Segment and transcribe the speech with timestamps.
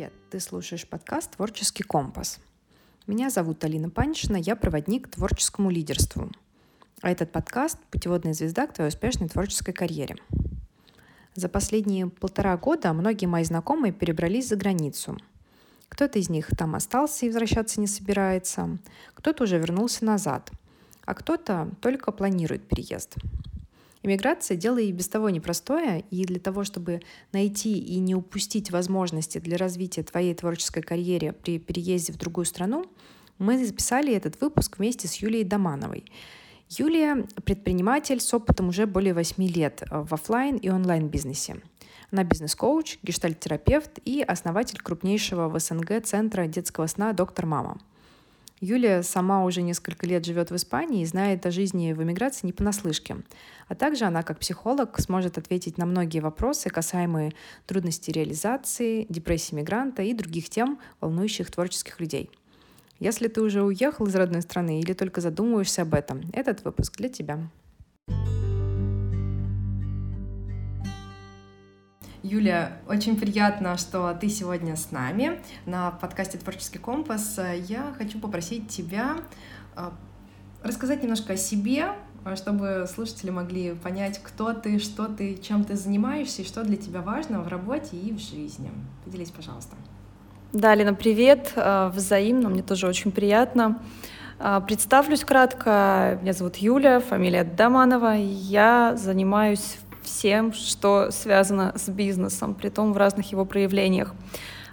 [0.00, 0.14] Привет!
[0.30, 2.40] Ты слушаешь подкаст «Творческий компас».
[3.06, 6.30] Меня зовут Алина Паншина, я проводник к творческому лидерству.
[7.02, 10.16] А этот подкаст– путеводная звезда к твоей успешной творческой карьере.
[11.34, 15.18] За последние полтора года многие мои знакомые перебрались за границу.
[15.90, 18.78] Кто-то из них там остался и возвращаться не собирается,
[19.12, 20.50] кто-то уже вернулся назад,
[21.04, 23.16] а кто-то только планирует переезд–
[24.02, 29.38] Иммиграция– дело и без того непростое, и для того, чтобы найти и не упустить возможности
[29.38, 32.86] для развития твоей творческой карьеры при переезде в другую страну,
[33.38, 36.04] мы записали этот выпуск вместе с Юлией Домановой.
[36.70, 41.56] Юлия– предприниматель с опытом уже более 8 лет в офлайн и онлайн бизнесе.
[42.10, 47.80] Она бизнес-коуч, гештальт-терапевт и основатель крупнейшего в СНГ центра детского сна «Доктор Мама».
[48.60, 52.52] Юлия сама уже несколько лет живет в Испании и знает о жизни в эмиграции не
[52.52, 53.16] понаслышке.
[53.68, 57.32] А также она, как психолог, сможет ответить на многие вопросы, касаемые
[57.66, 62.30] трудностей реализации, депрессии мигранта и других тем, волнующих творческих людей.
[62.98, 67.08] Если ты уже уехал из родной страны или только задумываешься об этом, этот выпуск для
[67.08, 67.38] тебя.
[72.22, 77.40] Юля, очень приятно, что ты сегодня с нами на подкасте «Творческий компас».
[77.66, 79.16] Я хочу попросить тебя
[79.74, 79.94] а,
[80.62, 85.76] рассказать немножко о себе, а, чтобы слушатели могли понять, кто ты, что ты, чем ты
[85.76, 88.70] занимаешься и что для тебя важно в работе и в жизни.
[89.06, 89.74] Поделись, пожалуйста.
[90.52, 91.54] Да, Лена, привет.
[91.56, 93.80] А, взаимно, мне тоже очень приятно.
[94.66, 96.18] Представлюсь кратко.
[96.20, 98.14] Меня зовут Юля, фамилия Доманова.
[98.16, 99.78] Я занимаюсь
[100.10, 104.14] всем, что связано с бизнесом, при том в разных его проявлениях.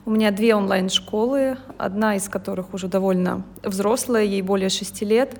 [0.05, 5.37] У меня две онлайн-школы, одна из которых уже довольно взрослая, ей более шести лет.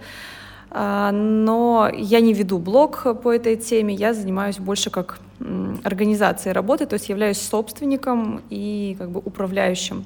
[0.69, 5.19] А, но я не веду блог по этой теме, я занимаюсь больше как
[5.83, 10.03] организацией работы, то есть являюсь собственником и как бы управляющим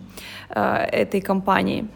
[0.50, 1.88] а, этой компанией.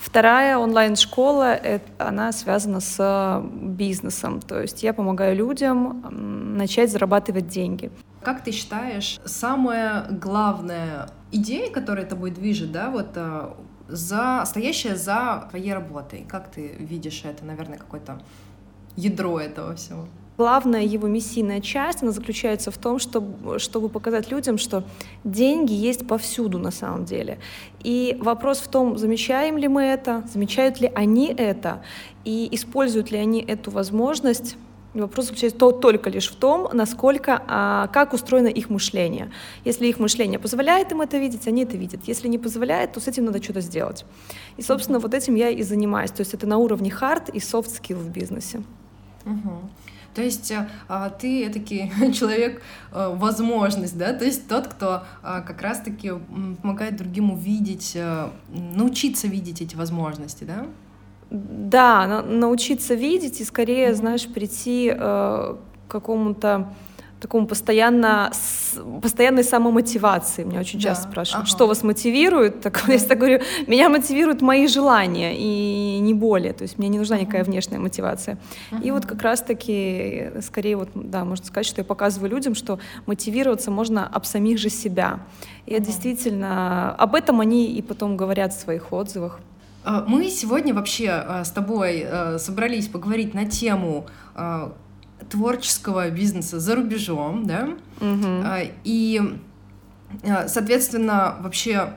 [0.00, 1.58] Вторая онлайн-школа,
[1.98, 7.90] она связана с бизнесом, то есть я помогаю людям начать зарабатывать деньги.
[8.22, 13.58] Как ты считаешь, самая главная идея, которая тобой движет, да, вот а,
[13.88, 18.22] за, стоящая за твоей работой, как ты видишь это, наверное, какое-то
[18.96, 20.06] ядро этого всего?
[20.40, 24.84] Главная его миссийная часть, она заключается в том, чтобы, чтобы показать людям, что
[25.22, 27.38] деньги есть повсюду на самом деле.
[27.84, 31.82] И вопрос в том, замечаем ли мы это, замечают ли они это,
[32.24, 34.56] и используют ли они эту возможность
[34.94, 39.30] Вопрос заключается то, только лишь в том, насколько, а, как устроено их мышление.
[39.64, 42.00] Если их мышление позволяет им это видеть, они это видят.
[42.08, 44.04] Если не позволяет, то с этим надо что-то сделать.
[44.56, 46.10] И, собственно, вот этим я и занимаюсь.
[46.10, 48.62] То есть это на уровне hard и soft skill в бизнесе.
[49.26, 49.52] Угу.
[50.20, 52.60] То есть э, а, ты таки человек
[52.92, 56.12] э, возможность, да, то есть тот, кто а, как раз-таки
[56.60, 60.66] помогает другим увидеть, э, научиться видеть эти возможности, да?
[61.30, 65.56] Да, научиться видеть и скорее, знаешь, прийти к
[65.88, 66.74] какому-то
[67.20, 68.32] такому постоянно,
[69.02, 70.44] постоянной самомотивации.
[70.44, 71.56] Меня очень часто да, спрашивают, ага.
[71.56, 72.60] что вас мотивирует?
[72.70, 76.52] Так, я всегда говорю, меня мотивируют мои желания и не более.
[76.52, 78.38] То есть мне не нужна никакая внешняя мотивация.
[78.70, 78.82] Ага.
[78.82, 83.70] И вот как раз-таки, скорее, вот, да, можно сказать, что я показываю людям, что мотивироваться
[83.70, 85.20] можно об самих же себя.
[85.66, 85.84] И ага.
[85.84, 89.40] действительно, об этом они и потом говорят в своих отзывах.
[89.82, 94.06] А, мы сегодня вообще а, с тобой а, собрались поговорить на тему
[95.30, 97.68] творческого бизнеса за рубежом, да,
[98.00, 98.44] угу.
[98.84, 99.38] и,
[100.24, 101.94] а, соответственно, вообще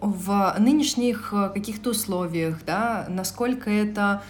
[0.00, 4.22] в нынешних а, каких-то условиях, да, насколько это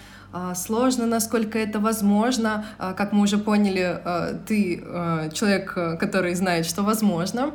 [0.54, 2.66] сложно, насколько это возможно.
[2.78, 4.03] Как мы уже поняли,
[4.47, 4.84] ты
[5.33, 7.53] человек, который знает, что возможно.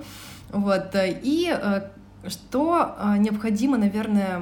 [0.52, 0.96] Вот.
[0.96, 1.56] И
[2.28, 4.42] что необходимо, наверное,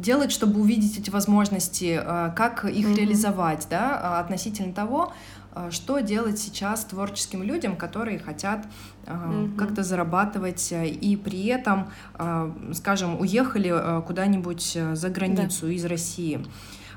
[0.00, 2.94] делать, чтобы увидеть эти возможности, э, как их mm-hmm.
[2.94, 5.12] реализовать, да, а, относительно того,
[5.54, 8.66] э, что делать сейчас творческим людям, которые хотят
[9.04, 9.56] mm-hmm.
[9.56, 11.88] как-то зарабатывать и при этом,
[12.72, 15.72] скажем, уехали куда-нибудь за границу да.
[15.72, 16.44] из России.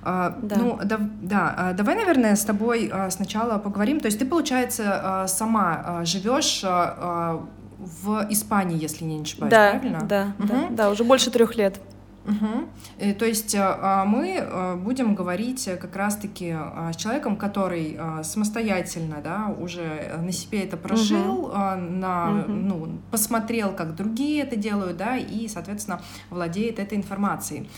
[0.03, 0.33] Да.
[0.41, 3.99] Ну, да, да, давай, наверное, с тобой сначала поговорим.
[3.99, 10.01] То есть ты, получается, сама живешь в Испании, если не ошибаюсь, да, правильно?
[10.03, 10.47] Да, угу.
[10.47, 11.79] да, да, уже больше трех лет.
[12.25, 13.13] Угу.
[13.15, 16.55] То есть а, мы а, будем говорить как раз-таки
[16.91, 21.55] с человеком, который самостоятельно, да, уже на себе это прожил, угу.
[21.55, 22.51] на, угу.
[22.51, 27.69] ну, посмотрел, как другие это делают, да, и, соответственно, владеет этой информацией.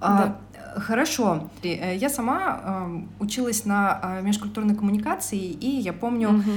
[0.00, 0.38] Да.
[0.76, 1.50] Хорошо.
[1.62, 2.88] Э, я сама
[3.20, 6.50] училась на межкультурной коммуникации, и я помню, угу.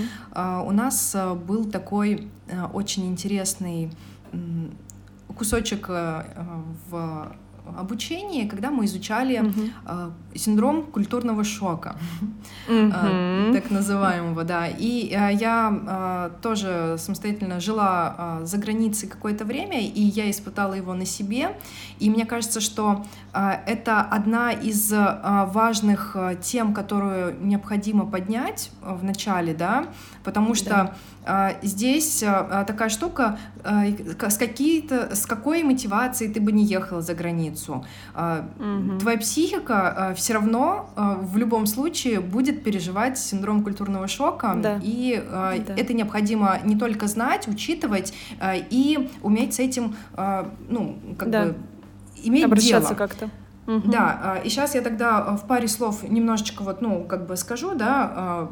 [0.65, 1.15] у нас
[1.45, 2.27] был такой
[2.73, 3.91] очень интересный
[5.37, 7.31] кусочек в
[7.77, 9.43] обучении, когда мы изучали
[9.85, 11.97] э, синдром культурного шока,
[12.67, 12.91] uh-huh.
[13.67, 14.67] Так называемого, да.
[14.67, 20.73] И э, я э, тоже самостоятельно жила э, за границей какое-то время, и я испытала
[20.73, 21.57] его на себе.
[21.99, 29.85] И мне кажется, что это одна из важных тем, которую необходимо поднять в начале, да,
[30.23, 32.23] потому что да здесь
[32.67, 37.85] такая штука, с, какие-то, с какой мотивацией ты бы не ехала за границу.
[38.15, 38.99] Угу.
[38.99, 44.79] Твоя психика все равно в любом случае будет переживать синдром культурного шока, да.
[44.83, 45.53] и да.
[45.75, 48.13] это необходимо не только знать, учитывать
[48.43, 49.95] и уметь с этим,
[50.67, 51.45] ну, как да.
[51.45, 51.55] бы
[52.23, 53.29] иметь Обращаться как-то.
[53.67, 53.91] Угу.
[53.91, 58.47] Да, и сейчас я тогда в паре слов немножечко вот, ну, как бы скажу, да,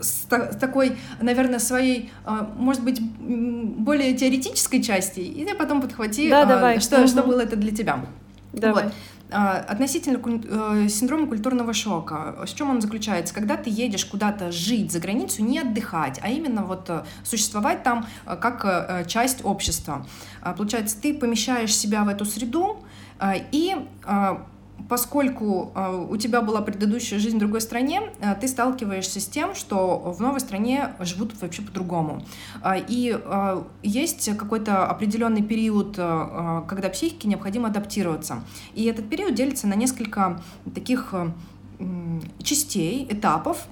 [0.00, 0.26] с,
[0.58, 2.10] такой, наверное, своей,
[2.56, 6.80] может быть, более теоретической части, и ты потом подхвати, да, давай.
[6.80, 7.06] Что, угу.
[7.06, 8.00] что было это для тебя.
[8.52, 8.84] Давай.
[8.84, 8.92] Вот.
[9.32, 13.34] А, относительно э, синдрома культурного шока, в чем он заключается?
[13.34, 18.06] Когда ты едешь куда-то жить за границу, не отдыхать, а именно вот э, существовать там
[18.26, 20.06] э, как часть общества.
[20.56, 22.84] Получается, ты помещаешь себя в эту среду
[23.52, 23.76] и
[24.88, 29.54] поскольку э, у тебя была предыдущая жизнь в другой стране, э, ты сталкиваешься с тем,
[29.54, 32.22] что в новой стране живут вообще по-другому.
[32.62, 33.18] Э, и
[33.82, 38.42] есть какой-то определенный период, когда психике необходимо адаптироваться.
[38.74, 40.42] И этот период делится на несколько
[40.74, 41.14] таких
[42.42, 43.66] частей, этапов,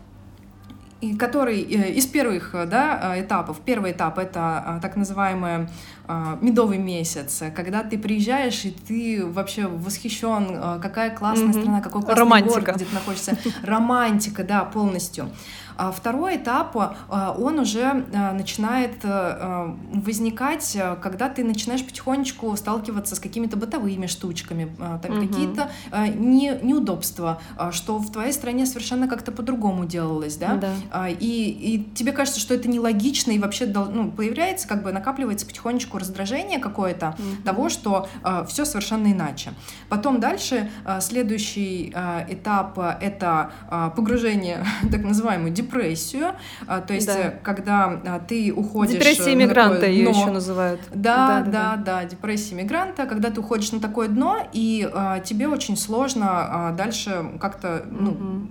[1.00, 5.70] и который из первых да, этапов, первый этап это так называемая
[6.10, 11.60] а, медовый месяц, когда ты приезжаешь и ты вообще восхищен, какая классная mm-hmm.
[11.60, 12.60] страна, какой классный Романтика.
[12.60, 13.38] город, где ты находишься.
[13.62, 15.30] Романтика, да, полностью.
[15.76, 16.76] А второй этап,
[17.08, 25.18] он уже начинает э, возникать, когда ты начинаешь потихонечку сталкиваться с какими-то бытовыми штучками, там
[25.18, 25.28] угу.
[25.28, 25.70] какие-то
[26.16, 27.40] не, неудобства,
[27.70, 30.54] что в твоей стране совершенно как-то по-другому делалось, да?
[30.54, 30.72] да.
[31.20, 35.98] И, и тебе кажется, что это нелогично, и вообще ну, появляется, как бы накапливается потихонечку
[35.98, 37.42] раздражение какое-то угу.
[37.44, 38.08] того, что
[38.46, 39.52] все совершенно иначе.
[39.88, 40.70] Потом дальше
[41.00, 41.94] следующий
[42.28, 43.50] этап— это
[43.96, 46.34] погружение, так называемую депрессию,
[46.66, 47.18] а, то есть да.
[47.18, 48.94] Э, когда а, ты уходишь...
[48.94, 50.20] Депрессия мигранта ее дно.
[50.20, 50.80] еще называют.
[50.94, 55.20] Да, да, да, да, да, депрессия мигранта, когда ты уходишь на такое дно, и а,
[55.20, 58.48] тебе очень сложно а, дальше как-то, ну, угу.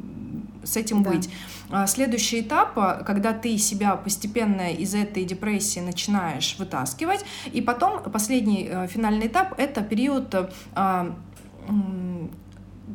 [0.68, 1.12] С этим да.
[1.12, 1.30] быть.
[1.88, 2.75] Следующий этап,
[3.06, 9.54] когда ты себя постепенно из этой депрессии начинаешь вытаскивать, и потом последний э, финальный этап—
[9.58, 10.34] это период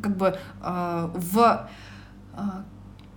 [0.00, 1.68] как бы в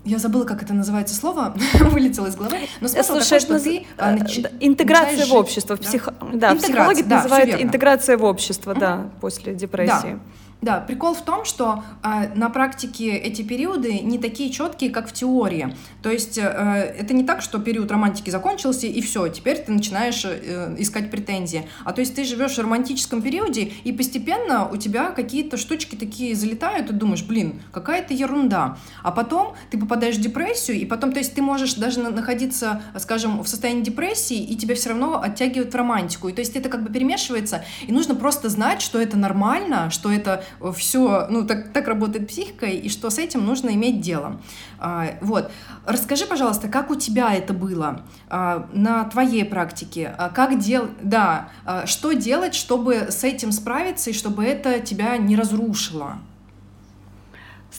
[0.05, 2.57] я забыла, как это называется слово, вылетело из головы.
[2.79, 4.39] Но смысл Слушай, такой, что ты а, нач...
[4.59, 5.75] интеграция в общество.
[5.75, 6.09] Псих...
[6.31, 10.13] да психологи да, называют интеграция в общество, да, после депрессии.
[10.13, 10.19] Да.
[10.65, 15.13] Да, прикол в том, что э, на практике эти периоды не такие четкие, как в
[15.13, 15.77] теории.
[16.01, 20.25] То есть э, это не так, что период романтики закончился и все, теперь ты начинаешь
[20.25, 21.69] э, искать претензии.
[21.83, 26.35] А то есть ты живешь в романтическом периоде и постепенно у тебя какие-то штучки такие
[26.35, 28.79] залетают, и думаешь, блин, какая-то ерунда.
[29.03, 33.43] А потом ты попадаешь в депрессию, и потом, то есть ты можешь даже находиться, скажем,
[33.43, 36.27] в состоянии депрессии, и тебя все равно оттягивают в романтику.
[36.29, 40.11] И то есть это как бы перемешивается, и нужно просто знать, что это нормально, что
[40.11, 40.43] это
[40.73, 44.39] все, ну, так, так работает психика, и что с этим нужно иметь дело.
[44.79, 45.51] А, вот.
[45.85, 50.13] Расскажи, пожалуйста, как у тебя это было а, на твоей практике?
[50.17, 50.89] А, как дел...
[51.01, 51.49] Да,
[51.85, 56.17] что делать, чтобы с этим справиться, и чтобы это тебя не разрушило?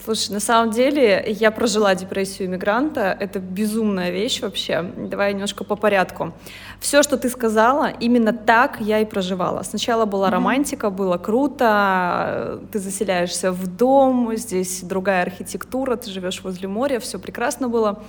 [0.03, 3.17] Слушай, на самом деле я прожила депрессию иммигранта.
[3.19, 4.81] Это безумная вещь вообще.
[4.81, 6.33] Давай немножко по порядку.
[6.79, 9.63] Все, что ты сказала, именно так я и проживала.
[9.63, 10.31] Сначала была mm-hmm.
[10.31, 12.61] романтика, было круто.
[12.71, 18.03] Ты заселяешься в дом, здесь другая архитектура, ты живешь возле моря, все прекрасно было.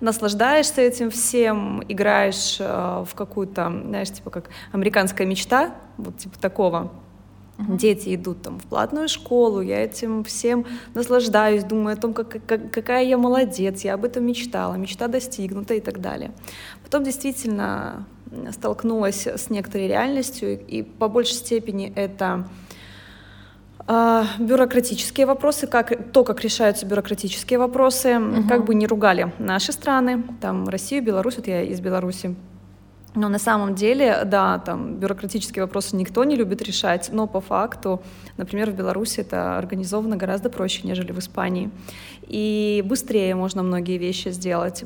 [0.00, 6.90] Наслаждаешься этим всем, играешь э, в какую-то, знаешь, типа как американская мечта, вот типа такого
[7.56, 7.76] Uh-huh.
[7.76, 12.72] Дети идут там в платную школу, я этим всем наслаждаюсь, думаю о том, как, как,
[12.72, 16.32] какая я молодец, я об этом мечтала, мечта достигнута и так далее.
[16.82, 18.06] Потом действительно
[18.50, 22.48] столкнулась с некоторой реальностью, и по большей степени это
[23.86, 28.48] э, бюрократические вопросы, как, то, как решаются бюрократические вопросы, uh-huh.
[28.48, 32.34] как бы не ругали наши страны, там Россию, Беларусь, вот я из Беларуси,
[33.14, 38.02] но на самом деле, да, там бюрократические вопросы никто не любит решать, но по факту,
[38.36, 41.70] например, в Беларуси это организовано гораздо проще, нежели в Испании.
[42.22, 44.84] И быстрее можно многие вещи сделать.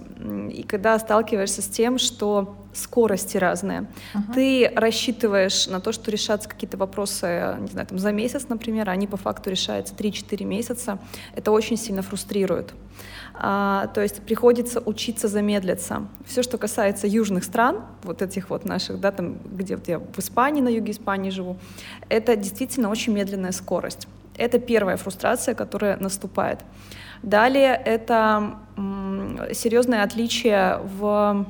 [0.52, 3.86] И когда сталкиваешься с тем, что скорости разные.
[4.14, 4.34] Uh-huh.
[4.34, 8.92] Ты рассчитываешь на то, что решатся какие-то вопросы, не знаю, там, за месяц, например, а
[8.92, 10.98] они по факту решаются 3-4 месяца.
[11.34, 12.74] Это очень сильно фрустрирует.
[13.40, 16.02] А, то есть приходится учиться замедлиться.
[16.26, 20.18] Все, что касается южных стран, вот этих вот наших, да, там, где вот я в
[20.18, 21.56] Испании, на юге Испании живу,
[22.08, 24.08] это действительно очень медленная скорость.
[24.36, 26.60] Это первая фрустрация, которая наступает.
[27.22, 28.56] Далее это
[29.52, 31.46] серьезное отличие в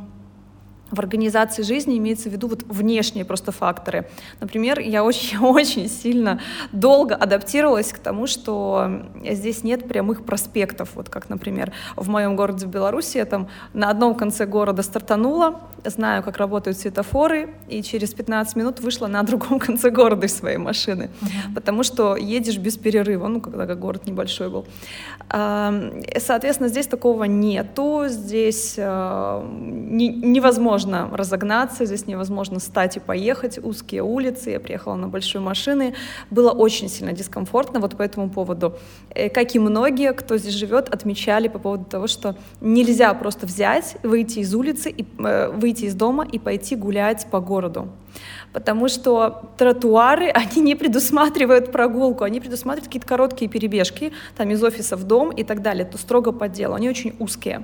[0.90, 4.08] в организации жизни имеется в виду вот внешние просто факторы.
[4.40, 6.40] Например, я очень-очень сильно
[6.72, 10.90] долго адаптировалась к тому, что здесь нет прямых проспектов.
[10.94, 15.60] Вот как, например, в моем городе в Беларуси я там на одном конце города стартанула,
[15.84, 20.58] знаю, как работают светофоры, и через 15 минут вышла на другом конце города из своей
[20.58, 21.10] машины,
[21.54, 24.66] потому что едешь без перерыва, ну, когда город небольшой был.
[25.28, 34.02] Соответственно, здесь такого нету, здесь э, невозможно невозможно разогнаться, здесь невозможно стать и поехать, узкие
[34.02, 35.94] улицы, я приехала на большой машины,
[36.30, 38.74] было очень сильно дискомфортно вот по этому поводу.
[39.10, 43.96] Э, как и многие, кто здесь живет, отмечали по поводу того, что нельзя просто взять,
[44.02, 47.88] выйти из улицы, и, э, выйти из дома и пойти гулять по городу
[48.52, 54.96] потому что тротуары, они не предусматривают прогулку, они предусматривают какие-то короткие перебежки, там из офиса
[54.96, 57.62] в дом и так далее, то строго по делу, они очень узкие.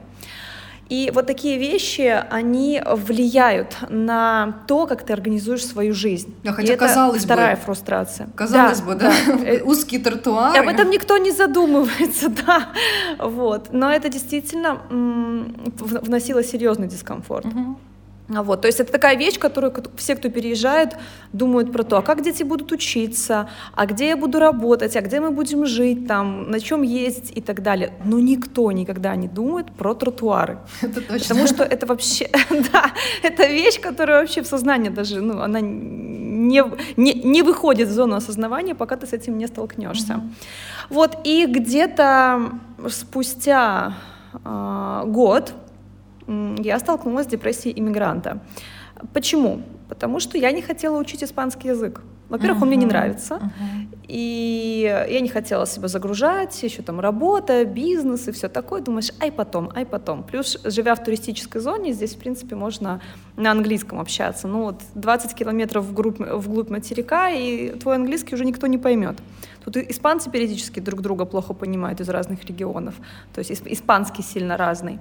[0.88, 6.34] И вот такие вещи, они влияют на то, как ты организуешь свою жизнь.
[6.44, 8.28] Да, хотя, и это казалось вторая бы, фрустрация.
[8.34, 9.64] Казалось да, бы, да, да.
[9.64, 10.58] узкие тротуары.
[10.58, 12.68] Об этом никто не задумывается, да.
[13.18, 13.72] Вот.
[13.72, 17.46] Но это действительно вносило серьезный дискомфорт.
[17.46, 17.76] Угу.
[18.28, 20.96] А вот, то есть это такая вещь, которую все, кто переезжает,
[21.34, 25.20] думают про то, а как дети будут учиться, а где я буду работать, а где
[25.20, 27.92] мы будем жить, там, на чем ездить и так далее.
[28.02, 30.58] Но никто никогда не думает про тротуары.
[30.80, 31.28] Это точно.
[31.28, 32.30] Потому что это вообще,
[32.72, 36.62] да, это вещь, которая вообще в сознании даже, ну, она не,
[36.96, 40.12] не, не выходит в зону осознавания, пока ты с этим не столкнешься.
[40.14, 40.30] Mm-hmm.
[40.90, 42.52] Вот, и где-то
[42.88, 43.94] спустя
[44.44, 45.52] э, год,
[46.26, 48.40] я столкнулась с депрессией иммигранта.
[49.12, 49.62] Почему?
[49.88, 52.00] Потому что я не хотела учить испанский язык.
[52.28, 52.62] Во-первых, uh-huh.
[52.62, 53.98] он мне не нравится, uh-huh.
[54.08, 58.80] и я не хотела себя загружать, еще там работа, бизнес и все такое.
[58.80, 60.22] Думаешь, ай потом, ай потом.
[60.22, 63.02] Плюс, живя в туристической зоне, здесь, в принципе, можно
[63.36, 64.48] на английском общаться.
[64.48, 69.18] Ну вот 20 километров вглубь, вглубь материка, и твой английский уже никто не поймет.
[69.64, 72.94] Тут испанцы периодически друг друга плохо понимают из разных регионов,
[73.33, 74.99] то есть испанский сильно разный.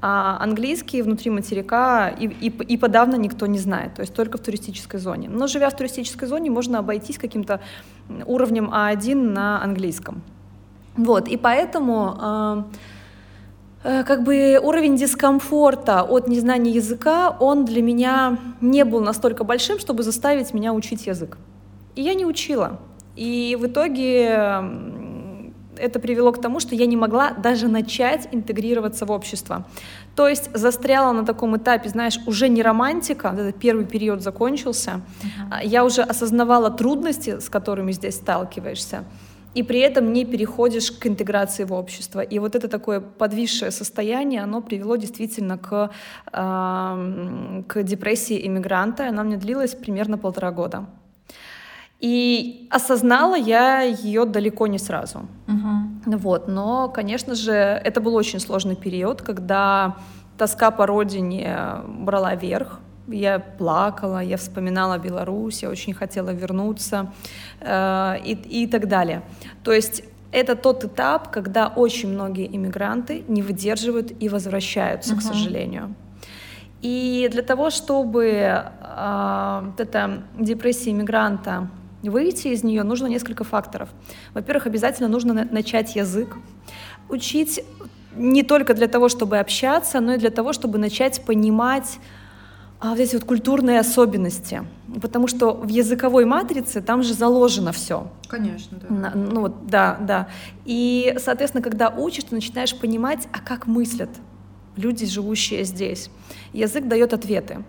[0.00, 4.40] А английский внутри материка и, и, и подавно никто не знает, то есть только в
[4.42, 5.28] туристической зоне.
[5.28, 7.60] Но живя в туристической зоне, можно обойтись каким-то
[8.26, 10.22] уровнем А1 на английском.
[10.96, 12.62] Вот, и поэтому э,
[13.84, 19.78] э, как бы уровень дискомфорта от незнания языка, он для меня не был настолько большим,
[19.78, 21.38] чтобы заставить меня учить язык.
[21.94, 22.78] И я не учила.
[23.16, 24.62] И в итоге
[25.76, 29.66] это привело к тому, что я не могла даже начать интегрироваться в общество.
[30.14, 35.66] То есть застряла на таком этапе, знаешь, уже не романтика, этот первый период закончился, uh-huh.
[35.66, 39.04] я уже осознавала трудности, с которыми здесь сталкиваешься,
[39.54, 42.20] и при этом не переходишь к интеграции в общество.
[42.20, 45.90] И вот это такое подвисшее состояние, оно привело действительно к,
[46.32, 50.86] э, к депрессии иммигранта, она мне длилась примерно полтора года.
[52.02, 55.20] И осознала я ее далеко не сразу.
[55.46, 56.18] Uh-huh.
[56.18, 59.94] Вот, но, конечно же, это был очень сложный период, когда
[60.36, 61.56] тоска по родине
[61.86, 62.80] брала верх.
[63.06, 67.12] Я плакала, я вспоминала Беларусь, я очень хотела вернуться
[67.60, 69.22] э, и, и так далее.
[69.62, 75.18] То есть это тот этап, когда очень многие иммигранты не выдерживают и возвращаются, uh-huh.
[75.18, 75.94] к сожалению.
[76.80, 81.68] И для того, чтобы э, вот эта депрессия иммигранта
[82.02, 83.88] Выйти из нее нужно несколько факторов.
[84.34, 86.36] Во-первых, обязательно нужно начать язык.
[87.08, 87.64] Учить
[88.16, 91.98] не только для того, чтобы общаться, но и для того, чтобы начать понимать
[92.80, 94.64] а, вот эти вот культурные особенности.
[95.00, 98.10] Потому что в языковой матрице там же заложено все.
[98.28, 99.12] Конечно, да.
[99.14, 100.28] Ну вот, да, да.
[100.64, 104.10] И, соответственно, когда учишь, ты начинаешь понимать, а как мыслят
[104.76, 106.10] люди, живущие здесь.
[106.52, 107.64] Язык дает ответы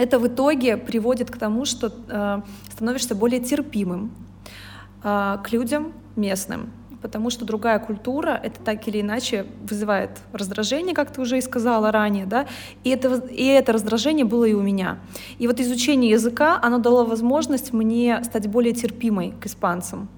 [0.00, 2.40] это в итоге приводит к тому, что э,
[2.72, 4.10] становишься более терпимым
[5.04, 6.70] э, к людям местным,
[7.02, 11.92] потому что другая культура это так или иначе вызывает раздражение, как ты уже и сказала
[11.92, 12.46] ранее, да,
[12.82, 14.98] и это, и это раздражение было и у меня.
[15.38, 20.08] И вот изучение языка, оно дало возможность мне стать более терпимой к испанцам.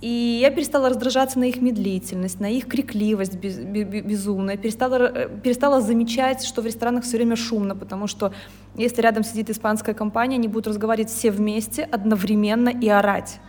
[0.00, 5.80] И я перестала раздражаться на их медлительность, на их крикливость без, безумная, перестала, э, перестала
[5.82, 8.32] замечать, что в ресторанах все время шумно, потому что
[8.76, 13.40] если рядом сидит испанская компания, они будут разговаривать все вместе одновременно и орать.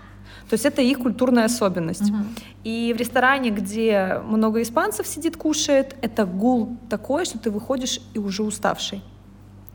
[0.50, 2.10] То есть это их культурная особенность.
[2.10, 2.25] Uh-huh.
[2.65, 8.20] И в ресторане, где много испанцев сидит, кушает, это гул такой, что ты выходишь и
[8.20, 9.01] уже уставший.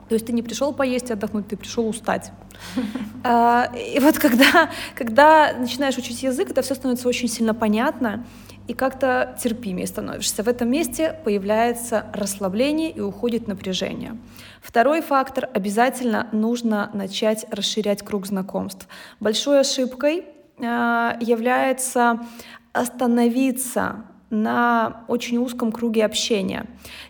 [0.09, 2.33] То есть ты не пришел поесть и отдохнуть, ты пришел устать.
[3.29, 8.25] А, и вот когда, когда начинаешь учить язык, это все становится очень сильно понятно,
[8.69, 10.45] и как-то терпимее становишься.
[10.45, 14.17] В этом месте появляется расслабление и уходит напряжение.
[14.61, 18.87] Второй фактор— обязательно нужно начать расширять круг знакомств.
[19.19, 20.25] Большой ошибкой
[20.61, 22.21] а, является
[22.73, 26.67] остановиться на очень узком круге общения.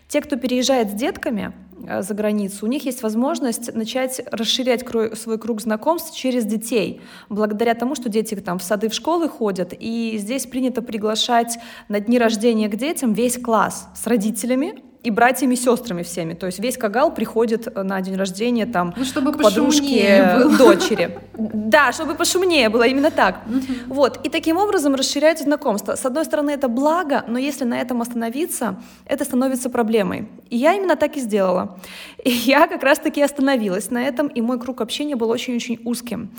[0.07, 1.53] Те, кто переезжает с детками—
[1.87, 4.85] за границу, у них есть возможность начать расширять
[5.17, 9.73] свой круг знакомств через детей, благодаря тому, что дети там в сады, в школы ходят,
[9.77, 11.57] и здесь принято приглашать
[11.89, 16.33] на дни рождения к детям весь класс с родителями, и братьями, и сестрами всеми.
[16.33, 20.57] То есть весь Кагал приходит э, на день рождения там ну, чтобы к подружке было.
[20.57, 21.19] дочери.
[21.37, 23.41] Да, чтобы пошумнее было, именно так.
[23.87, 24.25] Вот.
[24.25, 25.95] И таким образом расширяются знакомства.
[25.95, 28.75] С одной стороны, это благо, но если на этом остановиться,
[29.05, 30.27] это становится проблемой.
[30.49, 31.77] И я именно так и сделала.
[32.23, 36.31] И я как раз-таки остановилась на этом, и мой круг общения был очень-очень узким.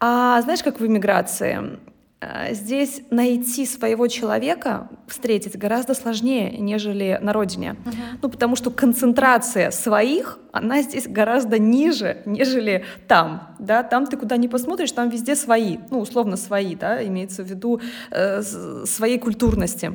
[0.00, 1.78] А знаешь, как в иммиграции?
[2.24, 7.76] Э, здесь найти своего человека, встретить гораздо сложнее, нежели на родине.
[7.84, 8.18] Uh-huh.
[8.22, 13.54] Ну, потому что концентрация своих, она здесь гораздо ниже, нежели там.
[13.58, 13.82] Да?
[13.82, 17.80] Там ты куда ни посмотришь, там везде свои, ну, условно свои, да, имеется в виду
[18.10, 18.42] э,
[18.86, 19.94] своей культурности.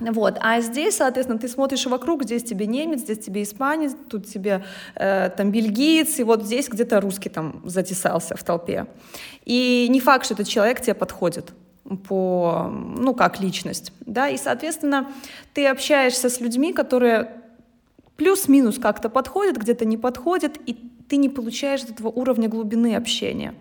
[0.00, 0.38] Вот.
[0.40, 4.64] А здесь, соответственно, ты смотришь вокруг, здесь тебе немец, здесь тебе испанец, тут тебе
[4.96, 8.86] э, там бельгиец, и вот здесь где-то русский там затесался в толпе.
[9.44, 11.52] И не факт, что этот человек тебе подходит
[12.08, 15.12] по, ну, как личность, да, и, соответственно,
[15.52, 17.30] ты общаешься с людьми, которые
[18.16, 20.76] плюс-минус как-то подходят, где-то не подходят, и
[21.08, 23.54] ты не получаешь этого уровня глубины общения.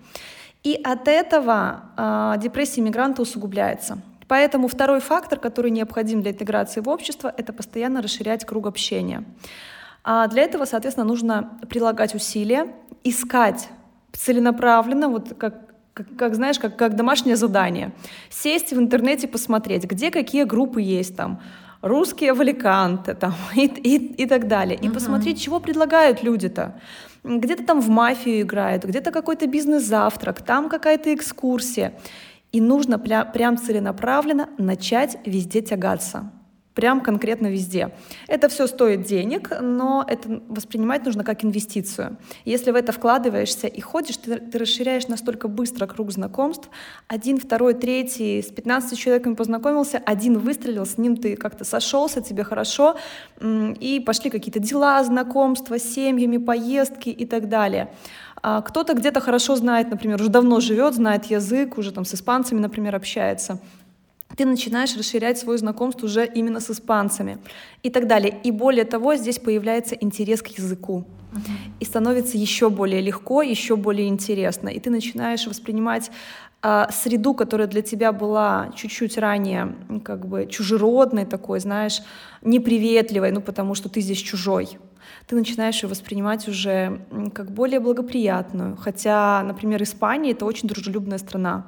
[0.64, 3.98] И от этого э, депрессия мигранта усугубляется.
[4.34, 9.26] Поэтому второй фактор, который необходим для интеграции в общество, это постоянно расширять круг общения.
[10.04, 12.66] А для этого, соответственно, нужно прилагать усилия,
[13.04, 13.70] искать
[14.12, 17.92] целенаправленно, вот как, как, как знаешь, как, как домашнее задание,
[18.32, 21.40] сесть в интернете, посмотреть, где какие группы есть там,
[21.84, 24.80] русские валиканты там, и, и, и так далее.
[24.82, 24.94] И uh-huh.
[24.94, 26.74] посмотреть, чего предлагают люди-то.
[27.24, 31.94] Где-то там в мафию играют, где-то какой-то бизнес-завтрак, там какая-то экскурсия.
[32.54, 36.32] И нужно прям, прям целенаправленно начать везде тягаться.
[36.76, 37.92] Прям конкретно везде.
[38.28, 42.18] Это все стоит денег, но это воспринимать нужно как инвестицию.
[42.46, 46.70] Если в это вкладываешься и ходишь, ты, ты расширяешь настолько быстро круг знакомств.
[47.08, 52.44] Один, второй, третий, с 15 человеками познакомился, один выстрелил, с ним ты как-то сошелся, тебе
[52.44, 52.98] хорошо,
[53.42, 57.94] и пошли какие-то дела, знакомства семьями, поездки и так далее.
[58.46, 62.60] А кто-то где-то хорошо знает, например, уже давно живет, знает язык, уже там с испанцами,
[62.60, 63.60] например, общается
[64.36, 67.38] ты начинаешь расширять свой знакомство уже именно с испанцами
[67.84, 68.40] и так далее.
[68.44, 71.06] И более того, здесь появляется интерес к языку.
[71.80, 74.70] И становится еще более легко, еще более интересно.
[74.70, 76.12] И ты начинаешь воспринимать
[76.62, 82.02] а, среду, которая для тебя была чуть-чуть ранее как бы чужеродной такой, знаешь,
[82.44, 84.78] неприветливой, ну потому что ты здесь чужой
[85.28, 88.76] ты начинаешь ее воспринимать уже как более благоприятную.
[88.78, 91.66] Хотя, например, Испания— это очень дружелюбная страна.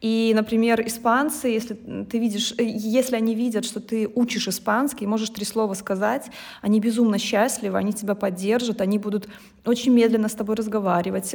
[0.00, 5.30] И, например, испанцы, если ты видишь, э, если они видят, что ты учишь испанский, можешь
[5.30, 6.30] три слова сказать,
[6.62, 9.28] они безумно счастливы, они тебя поддержат, они будут
[9.64, 11.34] очень медленно с тобой разговаривать,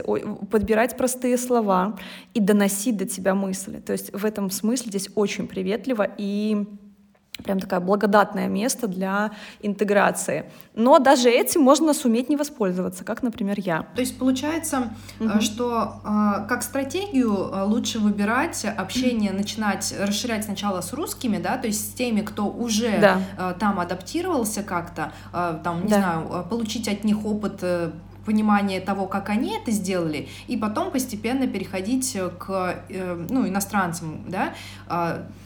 [0.50, 2.00] подбирать простые слова
[2.34, 3.80] и доносить до тебя мысли.
[3.80, 6.66] То есть в этом смысле здесь очень приветливо и
[7.42, 10.46] прям такое благодатное место для интеграции.
[10.76, 13.84] Но даже этим можно суметь не воспользоваться, как, например, я.
[13.96, 15.42] То есть получается, угу.
[15.42, 21.68] что э, как стратегию э, лучше выбирать общение, начинать расширять сначала с русскими, да, то
[21.68, 23.54] есть с теми, кто уже да.
[23.54, 25.98] там адаптировался как-то, там, не да.
[25.98, 27.64] знаю, получить от них опыт
[28.26, 32.84] понимание того, как они это сделали, и потом постепенно переходить к
[33.30, 34.54] ну, иностранцам, да,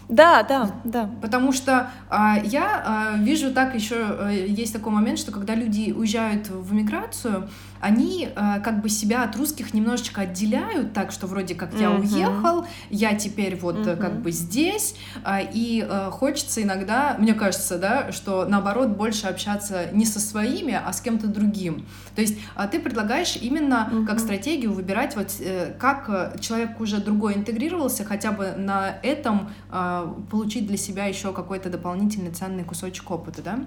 [0.10, 1.10] Да, да, да.
[1.22, 5.92] Потому что а, я а, вижу так еще а, есть такой момент, что когда люди
[5.92, 11.56] уезжают в миграцию, они э, как бы себя от русских немножечко отделяют, так что вроде
[11.56, 12.02] как я uh-huh.
[12.02, 13.98] уехал, я теперь вот uh-huh.
[13.98, 19.88] как бы здесь, э, и э, хочется иногда, мне кажется, да, что наоборот больше общаться
[19.92, 21.86] не со своими, а с кем-то другим.
[22.16, 24.06] То есть э, ты предлагаешь именно uh-huh.
[24.06, 29.97] как стратегию выбирать вот э, как человек уже другой интегрировался, хотя бы на этом э,
[30.30, 33.60] получить для себя еще какой-то дополнительный ценный кусочек опыта, да?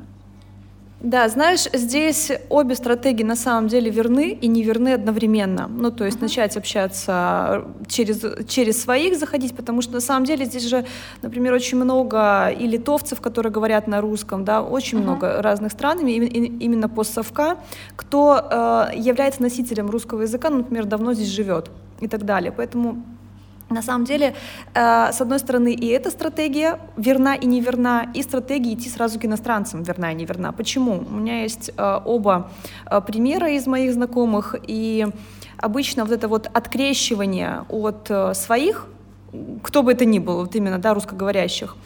[1.03, 5.67] Да, знаешь, здесь обе стратегии на самом деле верны и не верны одновременно.
[5.67, 6.23] Ну, то есть uh-huh.
[6.23, 10.85] начать общаться через, через своих заходить, потому что на самом деле здесь же,
[11.23, 15.03] например, очень много и литовцев, которые говорят на русском, да, очень uh-huh.
[15.03, 17.57] много разных стран, именно постсовка,
[17.97, 22.53] кто э, является носителем русского языка, ну, например, давно здесь живет и так далее.
[22.53, 23.03] Поэтому
[23.71, 24.35] на самом деле,
[24.75, 29.25] э, с одной стороны, и эта стратегия верна и неверна, и стратегия идти сразу к
[29.25, 30.53] иностранцам верна и неверна.
[30.53, 31.05] Почему?
[31.11, 32.51] У меня есть э, оба
[32.91, 35.07] э, примера из моих знакомых, и
[35.57, 38.87] обычно вот это вот открещивание от своих,
[39.63, 41.77] кто бы это ни был, вот именно, да, русскоговорящих,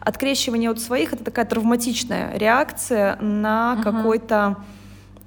[0.00, 3.82] открещивание от своих— это такая травматичная реакция на uh-huh.
[3.82, 4.56] какой-то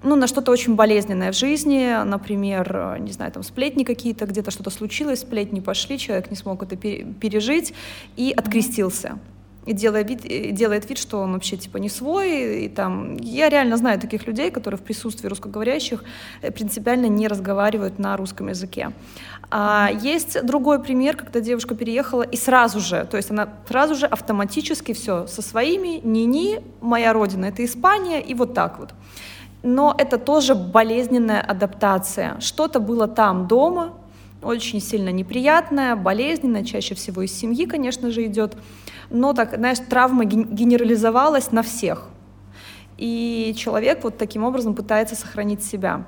[0.03, 4.51] ну, на что-то очень болезненное в жизни, например, э, не знаю, там сплетни какие-то, где-то
[4.51, 7.73] что-то случилось, сплетни пошли, человек не смог это пережить
[8.15, 9.19] и открестился.
[9.65, 12.65] И делает вид, делает вид, что он вообще типа не свой.
[12.65, 13.17] И там...
[13.17, 16.05] Я реально знаю таких людей, которые в присутствии русскоговорящих
[16.41, 18.93] э, принципиально не разговаривают на русском языке.
[19.49, 24.05] А есть другой пример, когда девушка переехала и сразу же, то есть она сразу же
[24.05, 28.93] автоматически все со своими, ни-ни, моя родина— это Испания, и вот так вот
[29.63, 32.39] но это тоже болезненная адаптация.
[32.39, 33.93] Что-то было там дома,
[34.41, 38.55] очень сильно неприятное, болезненное, чаще всего из семьи, конечно же, идет,
[39.09, 42.07] но так, знаешь, травма генерализовалась на всех.
[42.97, 46.05] И человек вот таким образом пытается сохранить себя.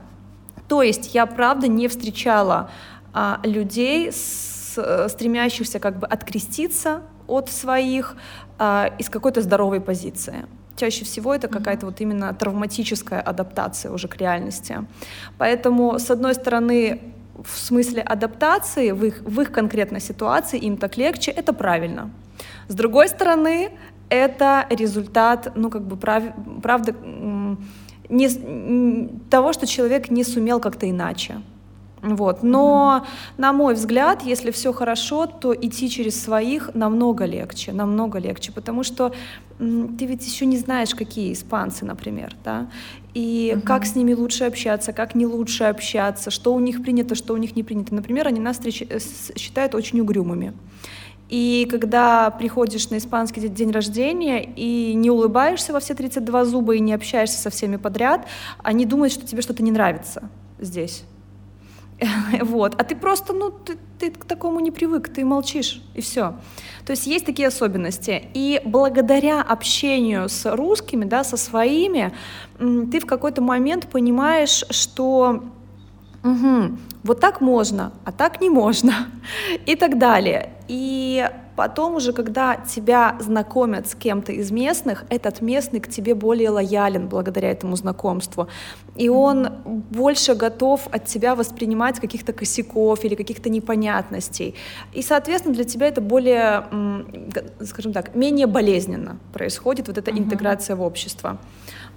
[0.67, 2.69] То есть я, правда, не встречала
[3.13, 8.15] а, людей, с, стремящихся как бы откреститься от своих
[8.57, 10.45] а, из какой-то здоровой позиции
[10.79, 14.77] чаще всего это какая-то вот именно травматическая адаптация уже к реальности.
[15.37, 16.99] Поэтому, с одной стороны,
[17.43, 22.09] в смысле адаптации в их, в их конкретной ситуации им так легче, это правильно.
[22.67, 23.71] С другой стороны,
[24.09, 26.23] это результат, ну, как бы, прав,
[26.63, 26.95] правда,
[28.09, 31.41] не, того, что человек не сумел как-то иначе.
[32.01, 32.43] Вот.
[32.43, 33.41] Но, mm-hmm.
[33.41, 38.83] на мой взгляд, если все хорошо, то идти через своих намного легче, намного легче, потому
[38.83, 39.13] что
[39.57, 42.69] ты ведь еще не знаешь, какие испанцы, например, да,
[43.13, 43.62] и mm-hmm.
[43.62, 47.38] как с ними лучше общаться, как не лучше общаться, что у них принято, что у
[47.38, 47.93] них не принято.
[47.93, 48.83] Например, они нас встреч...
[48.89, 48.99] Э,
[49.35, 50.53] считают очень угрюмыми.
[51.27, 56.79] И когда приходишь на испанский день рождения и не улыбаешься во все 32 зуба и
[56.79, 58.25] не общаешься со всеми подряд,
[58.63, 61.03] они думают, что тебе что-то не нравится здесь.
[62.41, 62.75] Вот.
[62.77, 66.35] А ты просто, ну, ты, ты к такому не привык, ты молчишь, и все.
[66.85, 68.29] То есть есть такие особенности.
[68.33, 72.12] И благодаря общению с русскими, да, со своими,
[72.57, 75.43] ты в какой-то момент понимаешь, что
[76.23, 78.93] угу, вот так можно, а так не можно,
[79.65, 80.53] и так далее.
[80.67, 86.49] И потом уже, когда тебя знакомят с кем-то из местных, этот местный к тебе более
[86.51, 88.47] лоялен благодаря этому знакомству.
[88.95, 94.55] И он больше готов от тебя воспринимать каких-то косяков или каких-то непонятностей.
[94.93, 96.65] И, соответственно, для тебя это более,
[97.65, 100.19] скажем так, менее болезненно происходит вот эта uh-huh.
[100.19, 101.39] интеграция в общество.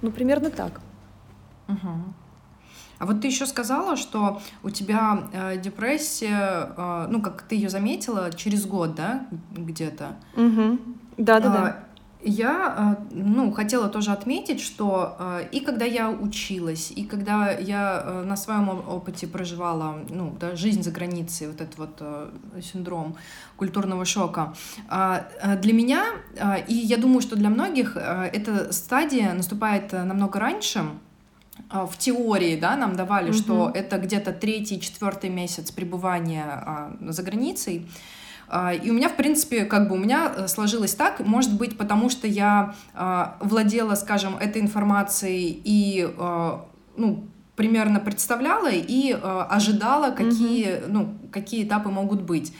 [0.01, 0.81] Ну, примерно так.
[1.67, 2.13] Uh-huh.
[3.03, 7.67] А вот ты еще сказала, что у тебя э, депрессия, э, ну, как ты ее
[7.67, 10.15] заметила, через год, да, где-то?
[10.37, 10.79] Угу.
[11.17, 11.83] Да, да, да.
[12.21, 18.01] Я, э, ну, хотела тоже отметить, что э, и когда я училась, и когда я
[18.05, 22.01] э, на своем опыте проживала, ну, да, жизнь за границей, вот этот вот
[22.63, 23.17] синдром
[23.57, 24.53] культурного шока,
[24.87, 26.05] для меня,
[26.67, 31.12] и я думаю, что для многих эта стадия наступает намного раньше, а,
[31.69, 33.37] в теории, да, нам давали, угу.
[33.37, 37.87] что это где-то третий, четвертый месяц пребывания а, за границей.
[38.47, 41.77] А, и у меня, в принципе, как бы у меня э, сложилось так, может быть,
[41.77, 49.47] потому что я а, владела, скажем, этой информацией и, а, ну, примерно представляла и а,
[49.49, 50.83] ожидала, какие, угу.
[50.87, 52.53] ну, какие этапы могут быть.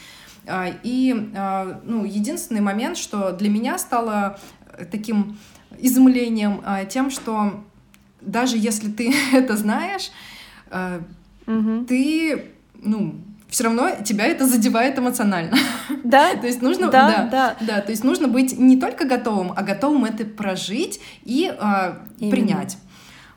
[0.48, 4.40] А, и, а, ну, единственный момент, что для меня стало
[4.92, 5.38] таким
[5.78, 7.64] изумлением а, тем, что
[8.26, 10.12] даже если ты это знаешь,
[11.46, 11.86] угу.
[11.88, 13.16] ты, ну,
[13.54, 15.56] все равно тебя это задевает эмоционально.
[16.04, 16.36] Да.
[16.36, 20.06] то есть нужно, да, да, да, то есть нужно быть не только готовым, а готовым
[20.06, 21.94] это прожить и э,
[22.30, 22.78] принять.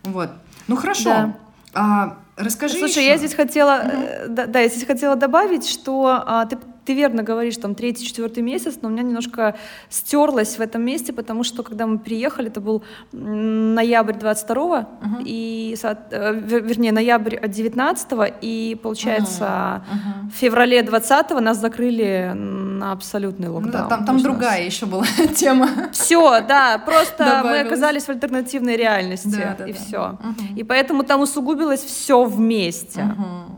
[0.02, 0.30] Вот.
[0.68, 1.04] Ну хорошо.
[1.04, 1.36] Да.
[1.74, 2.78] А, расскажи.
[2.78, 3.06] Слушай, еще.
[3.06, 4.32] я здесь хотела, угу.
[4.34, 8.42] да, да, я здесь хотела добавить, что а, ты ты верно говоришь, там третий, четвертый
[8.42, 9.56] месяц, но у меня немножко
[9.90, 15.22] стерлось в этом месте, потому что когда мы приехали, это был ноябрь 22-го, uh-huh.
[15.24, 19.44] и, э, вернее, ноябрь 19-го, и, получается.
[19.46, 20.30] Uh-huh.
[20.30, 23.72] в феврале 20-го нас закрыли на абсолютный локдаун.
[23.72, 25.04] Да, там, там другая еще была
[25.36, 25.68] тема.
[25.92, 29.78] Все, да, просто мы оказались в альтернативной реальности, да, да, и да.
[29.78, 29.96] все.
[29.96, 30.54] Uh-huh.
[30.56, 33.00] И поэтому там усугубилось все вместе.
[33.00, 33.56] Uh-huh.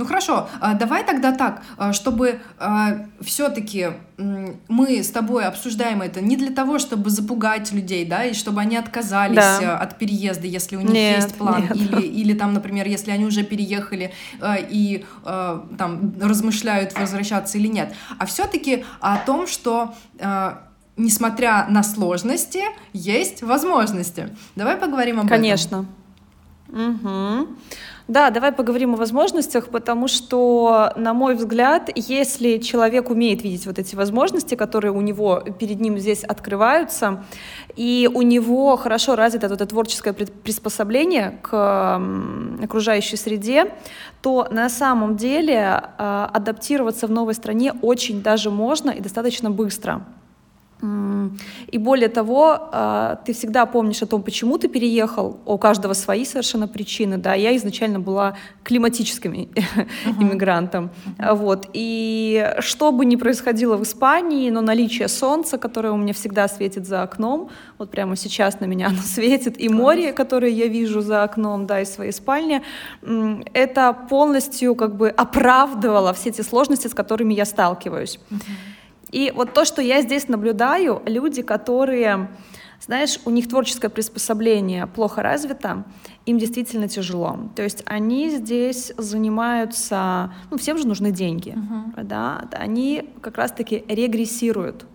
[0.00, 6.22] Ну хорошо, а, давай тогда так, а, чтобы а, все-таки мы с тобой обсуждаем это
[6.22, 9.76] не для того, чтобы запугать людей, да, и чтобы они отказались да.
[9.76, 11.76] от переезда, если у них нет, есть план, нет.
[11.76, 18.24] или или там, например, если они уже переехали и там размышляют возвращаться или нет, а
[18.24, 19.94] все-таки о том, что
[20.96, 22.62] несмотря на сложности,
[22.94, 24.30] есть возможности.
[24.56, 25.66] Давай поговорим об Конечно.
[25.66, 25.86] этом.
[25.86, 26.00] Конечно.
[26.72, 27.48] Угу.
[28.10, 33.78] Да, давай поговорим о возможностях, потому что, на мой взгляд, если человек умеет видеть вот
[33.78, 37.22] эти возможности, которые у него перед ним здесь открываются,
[37.76, 42.02] и у него хорошо развито это творческое приспособление к
[42.60, 43.72] окружающей среде,
[44.22, 50.04] то на самом деле э, адаптироваться в новой стране очень даже можно и достаточно быстро.
[51.72, 56.24] И более того, а, ты всегда помнишь о том, почему ты переехал, у каждого свои
[56.24, 59.86] совершенно причины, да, я изначально была климатическим uh-huh.
[60.20, 61.34] иммигрантом, uh-huh.
[61.34, 66.48] вот, и что бы ни происходило в Испании, но наличие солнца, которое у меня всегда
[66.48, 71.02] светит за окном, вот прямо сейчас на меня оно светит, и море, которое я вижу
[71.02, 72.62] за окном, да, из своей спальни,
[73.52, 78.18] это полностью как бы оправдывало все те сложности, с которыми я сталкиваюсь.
[78.30, 78.40] Uh-huh.
[79.10, 82.30] И вот то, что я здесь наблюдаю, люди, которые,
[82.80, 85.84] знаешь, у них творческое приспособление плохо развито,
[86.26, 87.38] им действительно тяжело.
[87.56, 92.04] То есть они здесь занимаются, ну, всем же нужны деньги, uh-huh.
[92.04, 94.86] да, они как раз-таки регрессируют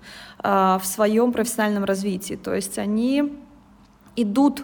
[0.44, 2.36] э, в своем профессиональном развитии.
[2.36, 3.34] То есть они
[4.16, 4.64] идут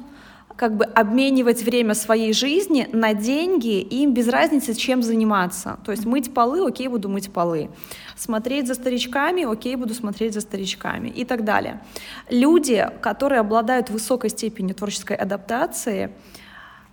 [0.62, 5.80] как бы обменивать время своей жизни на деньги, и им без разницы, чем заниматься.
[5.84, 7.72] То есть мыть полы, окей, буду мыть полы.
[8.16, 11.82] Смотреть за старичками, окей, буду смотреть за старичками и так далее.
[12.30, 16.12] Люди, которые обладают высокой степенью творческой адаптации,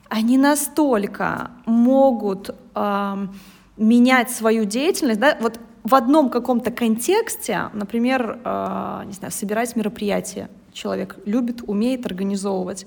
[0.08, 3.26] они настолько могут э,
[3.76, 10.48] менять свою деятельность, да, вот в одном каком-то контексте, например, э, не знаю, собирать мероприятия.
[10.72, 12.86] Человек любит, умеет организовывать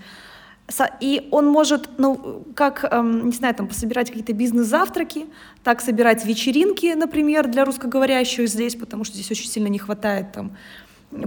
[1.00, 5.26] и он может, ну, как, эм, не знаю, там, пособирать какие-то бизнес-завтраки,
[5.64, 10.56] так собирать вечеринки, например, для русскоговорящих здесь, потому что здесь очень сильно не хватает там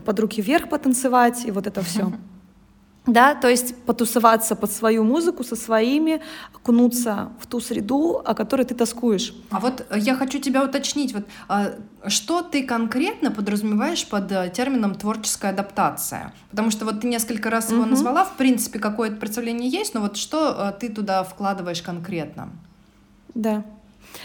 [0.05, 2.13] под руки вверх потанцевать и вот это все
[3.07, 6.23] да, то есть потусоваться под свою музыку со своими,
[6.55, 9.35] окунуться в ту среду, о которой ты тоскуешь.
[9.51, 11.75] А вот э, я хочу тебя уточнить, вот а,
[12.07, 16.33] что ты конкретно подразумеваешь под э, термином творческая адаптация?
[16.51, 17.91] Потому что вот ты несколько раз его mm-hmm.
[17.91, 22.49] назвала, в принципе, какое-то представление есть, но вот что э, ты туда вкладываешь конкретно?
[23.35, 23.65] Да.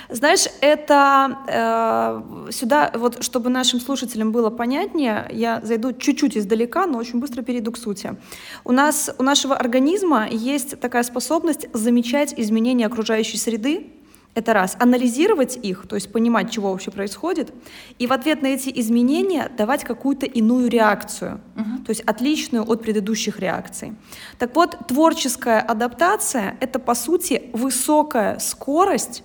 [0.10, 6.98] Знаешь, это э, сюда, вот чтобы нашим слушателям было понятнее, я зайду чуть-чуть издалека, но
[6.98, 8.16] очень быстро перейду к сути.
[8.64, 13.92] У нас, у нашего организма есть такая способность замечать изменения окружающей среды,
[14.36, 14.78] это раз.
[14.80, 17.52] Анализировать их, то есть понимать, чего вообще происходит,
[17.98, 21.86] и в ответ на эти изменения давать какую-то иную реакцию, uh-huh.
[21.86, 23.96] то есть отличную от предыдущих реакций.
[24.38, 29.24] Так вот, творческая адаптация— это, по сути, высокая скорость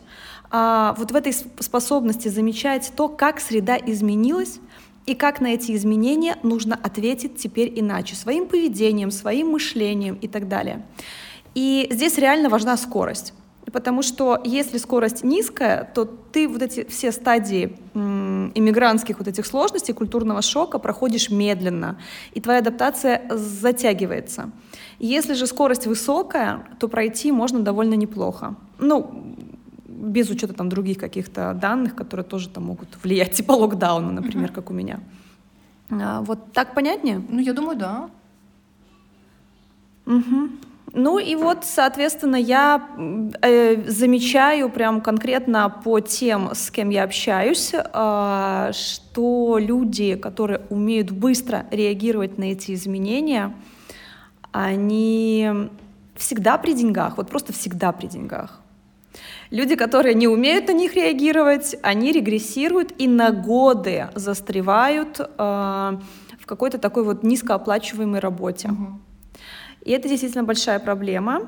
[0.96, 4.60] вот в этой способности замечать то, как среда изменилась,
[5.06, 10.48] и как на эти изменения нужно ответить теперь иначе, своим поведением, своим мышлением и так
[10.48, 10.82] далее.
[11.54, 13.34] И здесь реально важна скорость.
[13.72, 19.94] Потому что если скорость низкая, то ты вот эти все стадии иммигрантских вот этих сложностей,
[19.94, 21.98] культурного шока проходишь медленно,
[22.34, 24.50] и твоя адаптация затягивается.
[24.98, 28.54] Если же скорость высокая, то пройти можно довольно неплохо.
[28.78, 29.34] Ну,
[30.04, 34.70] без учета там других каких-то данных, которые тоже там могут влиять, типа локдауна, например, как
[34.70, 35.00] у меня.
[35.90, 37.22] А, вот так понятнее?
[37.28, 38.10] Ну, я думаю, да.
[40.06, 40.48] Угу.
[40.96, 42.88] Ну и вот, соответственно, я
[43.42, 51.10] э, замечаю прям конкретно по тем, с кем я общаюсь, э, что люди, которые умеют
[51.10, 53.52] быстро реагировать на эти изменения,
[54.52, 55.50] они
[56.14, 58.60] всегда при деньгах, вот просто всегда при деньгах.
[59.54, 66.44] Люди, которые не умеют на них реагировать, они регрессируют и на годы застревают э, в
[66.44, 68.70] какой-то такой вот низкооплачиваемой работе.
[68.70, 68.98] Угу.
[69.84, 71.42] И это действительно большая проблема.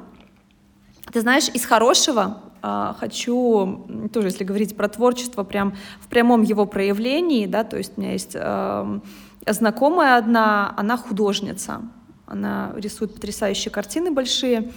[1.12, 6.64] Ты знаешь, из хорошего э, хочу, тоже если говорить про творчество, прям в прямом его
[6.64, 9.00] проявлении, да, то есть у меня есть э,
[9.48, 11.80] знакомая одна, она художница,
[12.24, 14.70] она рисует потрясающие картины большие,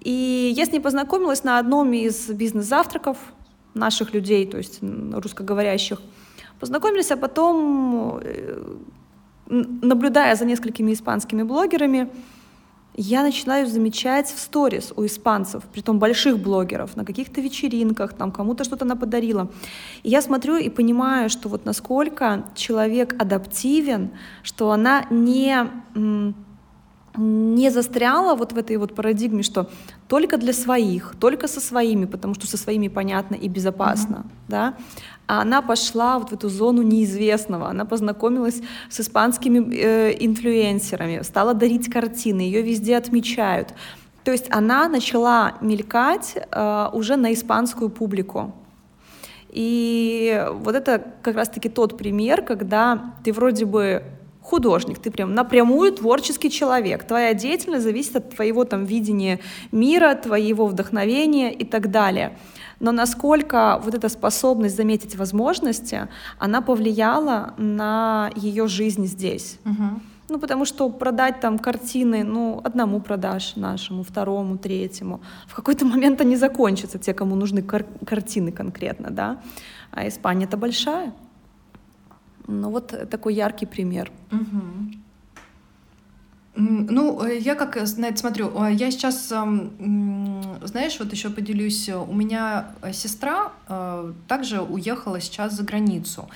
[0.00, 3.18] и я с ней познакомилась на одном из бизнес-завтраков
[3.74, 6.00] наших людей, то есть русскоговорящих.
[6.60, 8.76] Познакомились, а потом, э,
[9.46, 12.08] наблюдая за несколькими испанскими блогерами,
[13.00, 18.32] я начинаю замечать в сторис у испанцев, при том больших блогеров, на каких-то вечеринках, там
[18.32, 19.48] кому-то что-то она подарила.
[20.02, 24.10] И я смотрю и понимаю, что вот насколько человек адаптивен,
[24.42, 25.70] что она не
[27.18, 29.68] не застряла вот в этой вот парадигме, что
[30.08, 34.48] только для своих, только со своими, потому что со своими понятно и безопасно, mm-hmm.
[34.48, 34.74] да,
[35.26, 41.52] а она пошла вот в эту зону неизвестного, она познакомилась с испанскими э, инфлюенсерами, стала
[41.54, 43.74] дарить картины, ее везде отмечают.
[44.24, 48.54] То есть она начала мелькать э, уже на испанскую публику.
[49.50, 54.02] И вот это как раз-таки тот пример, когда ты вроде бы
[54.48, 57.04] художник, ты прям напрямую творческий человек.
[57.04, 59.40] Твоя деятельность зависит от твоего там видения
[59.72, 62.30] мира, твоего вдохновения и так далее.
[62.80, 66.08] Но насколько вот эта способность заметить возможности,
[66.38, 69.58] она повлияла на ее жизнь здесь.
[69.64, 70.00] Угу.
[70.30, 75.20] Ну, потому что продать там картины, ну, одному продашь нашему, второму, третьему.
[75.46, 79.36] В какой-то момент они закончатся, те, кому нужны кар- картины конкретно, да.
[79.90, 81.12] А Испания это большая.
[82.48, 84.10] Ну вот такой яркий пример.
[84.32, 84.98] Угу.
[86.60, 92.12] Ну, э, я как на это смотрю, э, я сейчас, знаешь, вот еще поделюсь, у
[92.12, 96.28] меня сестра э, также уехала сейчас за границу.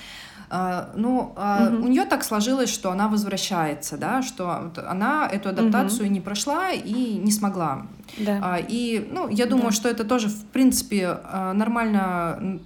[0.94, 1.86] Ну, угу.
[1.86, 6.12] у нее так сложилось, что она возвращается, да, что она эту адаптацию угу.
[6.12, 7.86] не прошла и не смогла.
[8.18, 8.58] Да.
[8.58, 9.72] И, ну, я думаю, да.
[9.72, 11.20] что это тоже, в принципе,
[11.54, 12.60] нормально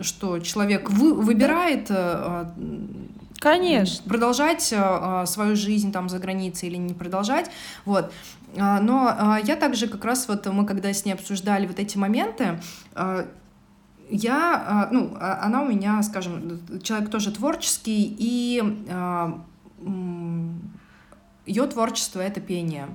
[0.00, 2.46] что человек вы, выбирает э,
[3.38, 4.08] Конечно.
[4.08, 7.50] продолжать э, свою жизнь там за границей или не продолжать.
[7.84, 8.12] Вот.
[8.56, 12.58] Но я также как раз вот мы когда с ней обсуждали вот эти моменты,
[14.10, 18.62] я, ну, а, она у меня, скажем, человек тоже творческий, и
[21.44, 22.88] ее творчество— это пение.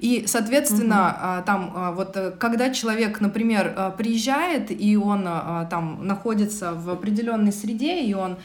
[0.00, 1.46] И, соответственно, угу.
[1.46, 5.28] там а, вот э, когда человек, например, а, приезжает и он
[5.68, 8.38] там находится в определенной среде, и он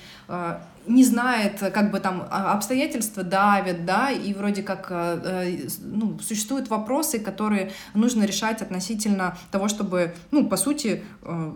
[0.88, 7.20] не знает, как бы там обстоятельства давят, да, и вроде как э, ну, существуют вопросы,
[7.20, 11.52] которые нужно решать относительно того, чтобы, ну, по сути, э,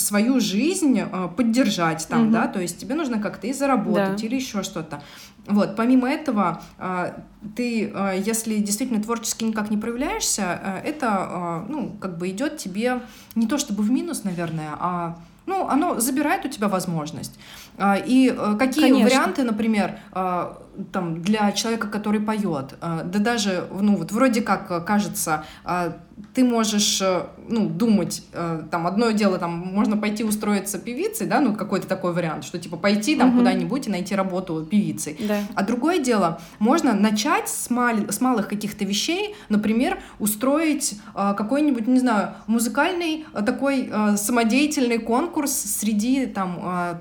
[0.00, 1.00] свою жизнь
[1.36, 2.32] поддержать там, угу.
[2.32, 4.26] да, то есть тебе нужно как-то и заработать да.
[4.26, 5.02] или еще что-то.
[5.46, 7.22] Вот, помимо этого, а,
[7.56, 13.02] ты, а, если действительно творчески никак не проявляешься, это, ну, как бы идет тебе
[13.34, 17.36] не то чтобы в минус, наверное, а ну, оно забирает у тебя возможность.
[17.82, 19.04] И какие Конечно.
[19.04, 19.98] варианты, например,
[20.92, 25.44] там, для человека, который поет, да даже, ну, вот вроде как кажется,
[26.34, 27.02] ты можешь,
[27.48, 28.22] ну, думать,
[28.70, 32.76] там, одно дело, там, можно пойти устроиться певицей, да, ну, какой-то такой вариант, что, типа,
[32.76, 33.38] пойти там угу.
[33.38, 35.16] куда-нибудь и найти работу певицей.
[35.18, 35.38] Да.
[35.54, 42.00] А другое дело, можно начать с, мал с малых каких-то вещей, например, устроить какой-нибудь, не
[42.00, 46.94] знаю, музыкальный такой самодеятельный конкурс среди, там,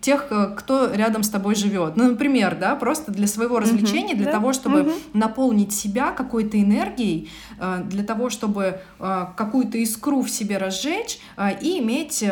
[0.00, 1.96] тех, кто рядом с тобой живет.
[1.96, 4.32] Ну, например, да, просто для своего развлечения, для да?
[4.32, 7.30] того, чтобы наполнить себя какой-то энергией,
[7.84, 12.24] для того, чтобы а, какую-то искру в себе разжечь а, и иметь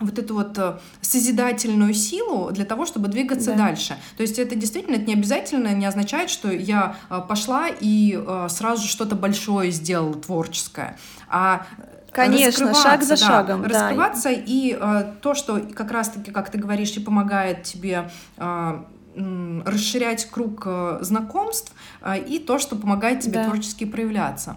[0.00, 3.66] вот эту вот созидательную силу для того, чтобы двигаться да.
[3.66, 3.98] дальше.
[4.16, 6.96] То есть это действительно это не обязательно не означает, что я
[7.28, 10.96] пошла и сразу что-то большое сделала творческое,
[11.28, 11.66] а
[12.12, 13.64] Конечно, шаг за да, шагом.
[13.64, 14.34] Раскрываться да.
[14.34, 18.82] и э, то, что как раз-таки, как ты говоришь, и помогает тебе э,
[19.14, 23.44] расширять круг э, знакомств э, и то, что помогает тебе да.
[23.44, 24.56] творчески проявляться.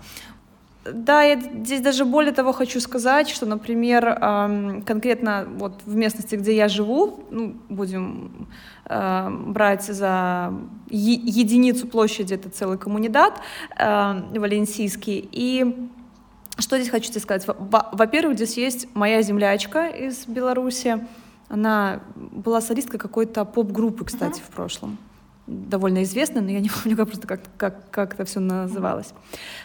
[0.86, 4.20] Да, я здесь даже более того хочу сказать, что, например,
[4.86, 8.50] конкретно вот в местности, где я живу, ну, будем
[8.86, 10.54] э, брать за
[10.90, 13.40] единицу площади, это целый коммунидат
[13.78, 15.90] валенсийский, и
[16.60, 17.48] что здесь хочу тебе сказать?
[17.48, 21.08] Во-первых, здесь есть моя землячка из Беларуси,
[21.54, 24.52] она была солисткой какой-то поп-группы, кстати, uh-huh.
[24.52, 24.98] в прошлом.
[25.46, 29.14] довольно известная, но я не помню, как просто как, как, как это все называлось.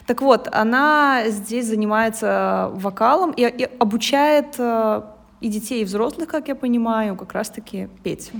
[0.07, 5.03] Так вот, она здесь занимается вокалом и, и обучает э,
[5.41, 8.33] и детей, и взрослых, как я понимаю, как раз-таки петь.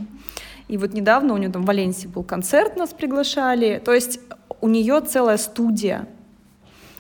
[0.69, 3.81] И вот недавно у нее там в Валенсии был концерт, нас приглашали.
[3.83, 4.21] То есть
[4.61, 6.07] у нее целая студия.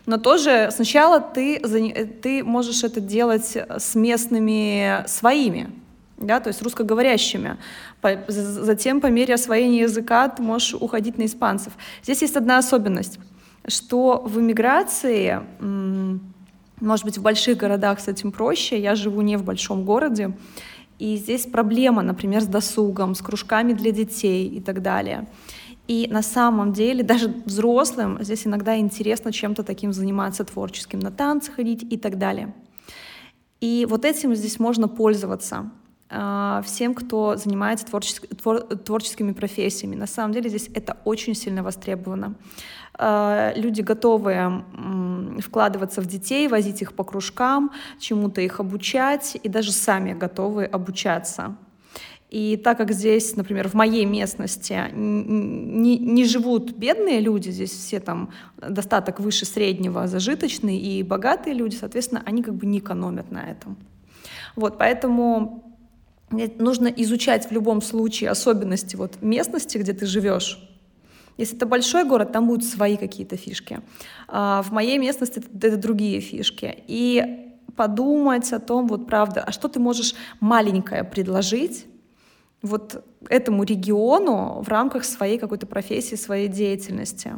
[0.06, 1.60] Но тоже сначала ты,
[2.22, 5.68] ты можешь это делать с местными своими,
[6.20, 7.56] да, то есть русскоговорящими.
[8.28, 11.72] Затем по мере освоения языка ты можешь уходить на испанцев.
[12.02, 13.18] Здесь есть одна особенность,
[13.66, 15.40] что в эмиграции,
[16.80, 20.36] может быть, в больших городах с этим проще, я живу не в большом городе,
[20.98, 25.28] и здесь проблема, например, с досугом, с кружками для детей и так далее.
[25.86, 31.50] И на самом деле даже взрослым здесь иногда интересно чем-то таким заниматься творческим, на танцы
[31.50, 32.52] ходить и так далее.
[33.60, 35.70] И вот этим здесь можно пользоваться
[36.08, 39.94] всем, кто занимается творческими, твор, творческими профессиями.
[39.94, 42.34] На самом деле здесь это очень сильно востребовано.
[42.98, 44.64] Э, люди готовы
[45.40, 51.56] вкладываться в детей, возить их по кружкам, чему-то их обучать, и даже сами готовы обучаться.
[52.30, 58.00] И так как здесь, например, в моей местности не, не живут бедные люди, здесь все
[58.00, 63.38] там достаток выше среднего, зажиточные и богатые люди, соответственно, они как бы не экономят на
[63.38, 63.78] этом.
[64.56, 65.67] Вот, поэтому
[66.30, 70.58] нужно изучать в любом случае особенности вот местности, где ты живешь.
[71.36, 73.80] Если это большой город, там будут свои какие-то фишки.
[74.26, 76.82] А в моей местности это, это другие фишки.
[76.88, 81.86] И подумать о том, вот правда, а что ты можешь маленькое предложить
[82.60, 87.34] вот этому региону в рамках своей какой-то профессии, своей деятельности.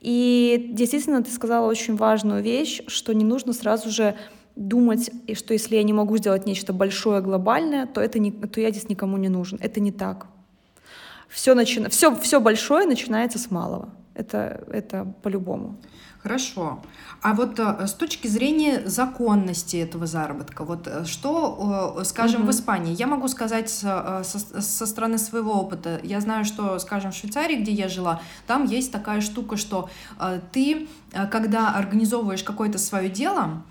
[0.00, 4.14] И действительно, ты сказала очень важную вещь, что не нужно сразу же
[4.56, 8.70] думать, что если я не могу сделать нечто большое, глобальное, то, это не, то я
[8.70, 9.58] здесь никому не нужен.
[9.62, 10.26] Это не так.
[11.28, 11.88] Все, начина...
[11.90, 13.90] все, все большое начинается с малого.
[14.14, 15.76] Это, это по-любому.
[16.22, 16.82] Хорошо.
[17.22, 22.48] А вот э, с точки зрения законности этого заработка, вот э, что, скажем, угу.
[22.48, 26.00] в Испании, я могу сказать со, со стороны своего опыта.
[26.02, 29.88] Я знаю, что, скажем, в Швейцарии, где я жила, там есть такая штука, что
[30.18, 30.88] э, ты,
[31.30, 33.62] когда организовываешь какое-то свое дело,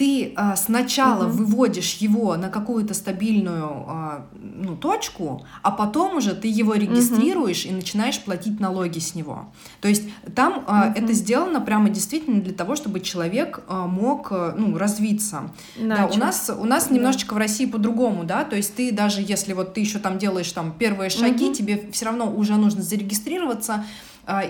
[0.00, 1.44] ты а, сначала угу.
[1.44, 7.74] выводишь его на какую-то стабильную а, ну, точку, а потом уже ты его регистрируешь угу.
[7.74, 9.52] и начинаешь платить налоги с него.
[9.82, 10.98] То есть там а, угу.
[10.98, 15.50] это сделано прямо действительно для того, чтобы человек а, мог а, ну, развиться.
[15.78, 16.94] Да, у нас у нас да.
[16.94, 20.50] немножечко в России по-другому, да, то есть ты даже если вот ты еще там делаешь
[20.50, 21.54] там первые шаги, угу.
[21.54, 23.84] тебе все равно уже нужно зарегистрироваться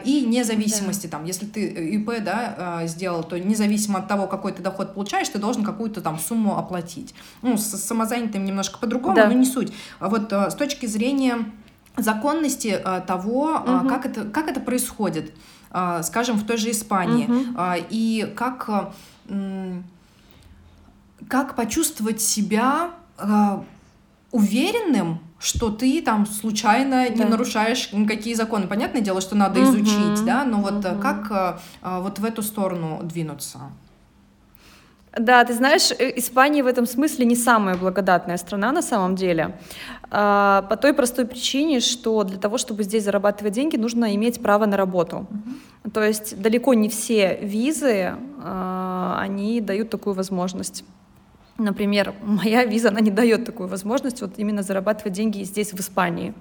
[0.04, 1.18] и независимости да.
[1.18, 4.94] там, если ты э, ИП, да, а, сделал, то независимо от того, какой ты доход
[4.94, 7.14] получаешь, ты должен какую-то там сумму оплатить.
[7.42, 9.26] Ну, с самозанятым немножко по-другому, да.
[9.26, 9.72] но не суть.
[9.98, 11.50] А вот с точки зрения
[11.96, 13.88] законности того, угу.
[13.88, 15.32] как, это, как это происходит,
[16.02, 17.84] скажем, в той же Испании, угу.
[17.90, 18.92] и как,
[21.28, 22.90] как почувствовать себя
[24.30, 27.24] уверенным что ты там случайно да.
[27.24, 28.66] не нарушаешь никакие законы.
[28.66, 29.70] Понятное дело, что надо угу.
[29.70, 31.00] изучить, да, но вот угу.
[31.00, 33.58] как э, э, вот в эту сторону двинуться?
[35.18, 39.58] Да, ты знаешь, Испания в этом смысле не самая благодатная страна на самом деле.
[40.10, 44.66] А, по той простой причине, что для того, чтобы здесь зарабатывать деньги, нужно иметь право
[44.66, 45.26] на работу.
[45.28, 45.90] Uh-huh.
[45.90, 48.14] То есть далеко не все визы,
[48.44, 50.84] а, они дают такую возможность.
[51.60, 56.32] Например, моя виза, она не дает такую возможность вот именно зарабатывать деньги здесь, в Испании.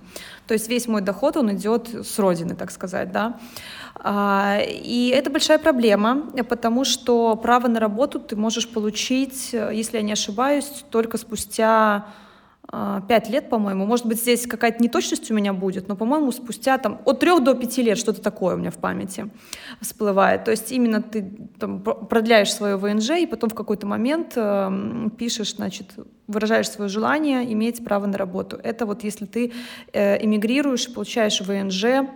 [0.48, 3.38] То есть весь мой доход, он идет с родины, так сказать, да.
[3.96, 10.04] А, и это большая проблема, потому что право на работу ты можешь получить, если я
[10.04, 12.06] не ошибаюсь, только спустя
[13.08, 13.86] пять лет, по-моему.
[13.86, 17.56] Может быть, здесь какая-то неточность у меня будет, но, по-моему, спустя там от трех до
[17.56, 19.30] пяти лет что-то такое у меня в памяти
[19.82, 20.44] всплывает.
[20.44, 21.26] То есть именно ты
[21.60, 25.94] там, продляешь свое ВНЖ и потом в какой-то момент э, пишешь, значит,
[26.28, 28.60] выражаешь свое желание иметь право на работу.
[28.62, 29.52] Это вот если ты
[29.92, 32.08] э, эмигрируешь, получаешь ВНЖ,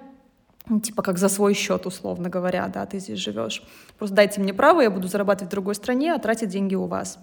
[0.81, 3.63] типа как за свой счет, условно говоря, да, ты здесь живешь.
[3.97, 7.19] Просто дайте мне право, я буду зарабатывать в другой стране, а тратить деньги у вас.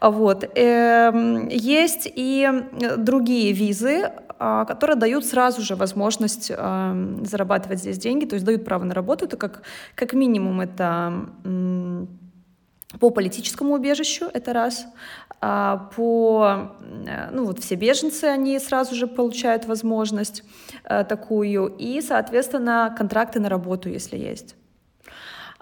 [0.00, 0.44] Вот.
[0.54, 2.50] Эм, есть и
[2.98, 8.64] другие визы, а, которые дают сразу же возможность эм, зарабатывать здесь деньги, то есть дают
[8.64, 9.62] право на работу, это как,
[9.94, 11.12] как минимум это
[13.00, 14.86] по политическому убежищу, это раз.
[15.40, 16.72] А, по,
[17.06, 20.42] э, ну вот все беженцы, они сразу же получают возможность
[20.84, 24.56] э, такую, и, соответственно, контракты на работу, если есть.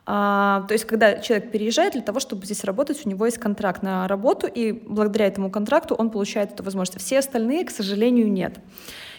[0.05, 3.83] А, то есть, когда человек переезжает для того, чтобы здесь работать, у него есть контракт
[3.83, 7.05] на работу, и благодаря этому контракту он получает эту возможность.
[7.05, 8.59] Все остальные, к сожалению, нет.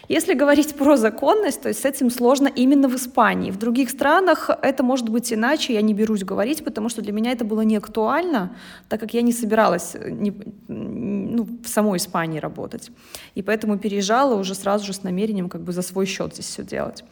[0.08, 3.50] Если говорить про законность, то есть с этим сложно именно в Испании.
[3.50, 7.32] В других странах это может быть иначе, я не берусь говорить, потому что для меня
[7.32, 8.54] это было не актуально,
[8.88, 10.32] так как я не собиралась э, не,
[10.68, 12.90] ну, в самой Испании работать.
[13.34, 16.62] И поэтому переезжала уже сразу же с намерением как бы за свой счет здесь все
[16.62, 17.04] делать.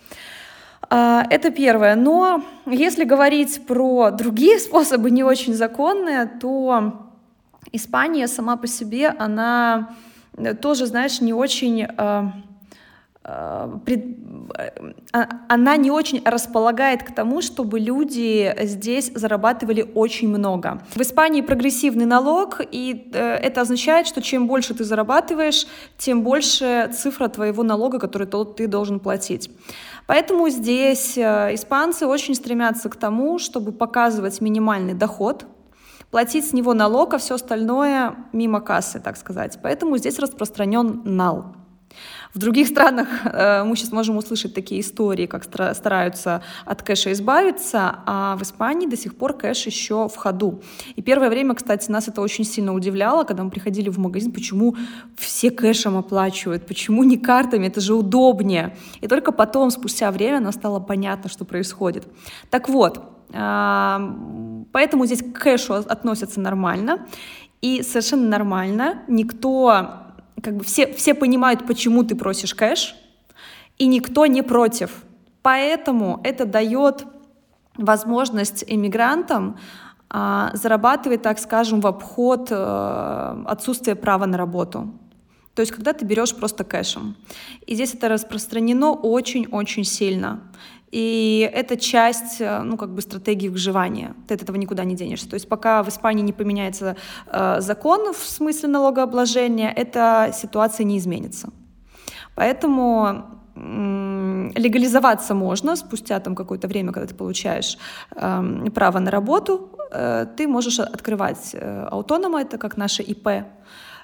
[0.91, 1.97] А, это первое.
[1.97, 7.09] Но если говорить про другие способы, не очень законные, то
[7.73, 9.95] Испания сама по себе, она
[10.61, 11.87] тоже, знаешь, не очень
[13.25, 13.81] а,
[14.59, 14.71] Э,
[15.13, 20.83] а, она не очень располагает к тому, чтобы люди здесь зарабатывали очень много.
[20.95, 25.67] В Испании прогрессивный налог, и э, это означает, что чем больше ты зарабатываешь,
[25.99, 29.51] тем больше цифра твоего налога, который ты должен платить.
[30.07, 35.47] Поэтому здесь э, испанцы очень стремятся к тому, чтобы показывать минимальный доход,
[36.11, 39.59] платить с него налог, а все остальное мимо кассы, так сказать.
[39.63, 41.62] Поэтому здесь распространен нал.
[42.35, 47.97] В других странах э, мы сейчас можем услышать такие истории, как стараются от кэша избавиться,
[48.07, 50.63] а в Испании до сих пор кэш еще в ходу.
[50.97, 54.77] И первое время, кстати, нас это очень сильно удивляло, когда мы приходили в магазин, почему
[55.17, 58.77] все кэшем оплачивают, почему не картами, это же удобнее.
[59.03, 62.07] И только потом, спустя время, нам стало понятно, что происходит.
[62.49, 63.99] Так вот, э,
[64.73, 67.07] поэтому здесь к кэшу относятся нормально.
[67.61, 70.02] И совершенно нормально, никто
[70.43, 72.95] как бы все, все понимают, почему ты просишь кэш,
[73.79, 75.05] и никто не против.
[75.43, 77.07] Поэтому это дает
[77.77, 79.59] возможность иммигрантам
[80.11, 84.93] а, зарабатывать, так скажем, в обход а, отсутствия права на работу.
[85.55, 87.17] То есть, когда ты берешь просто кэшем.
[87.67, 90.41] И здесь это распространено очень-очень сильно.
[90.93, 94.15] И это часть, э, ну, как бы стратегии выживания.
[94.29, 95.29] Ты от этого никуда не денешься.
[95.29, 100.99] То есть пока в Испании не поменяется э, закон в смысле налогообложения, эта ситуация не
[100.99, 101.49] изменится.
[102.35, 103.25] Поэтому
[103.55, 107.79] легализоваться можно спустя там какое-то время, когда ты получаешь
[108.17, 113.29] э, право на работу, э, ты можешь открывать э, аутонома, это как наше ИП,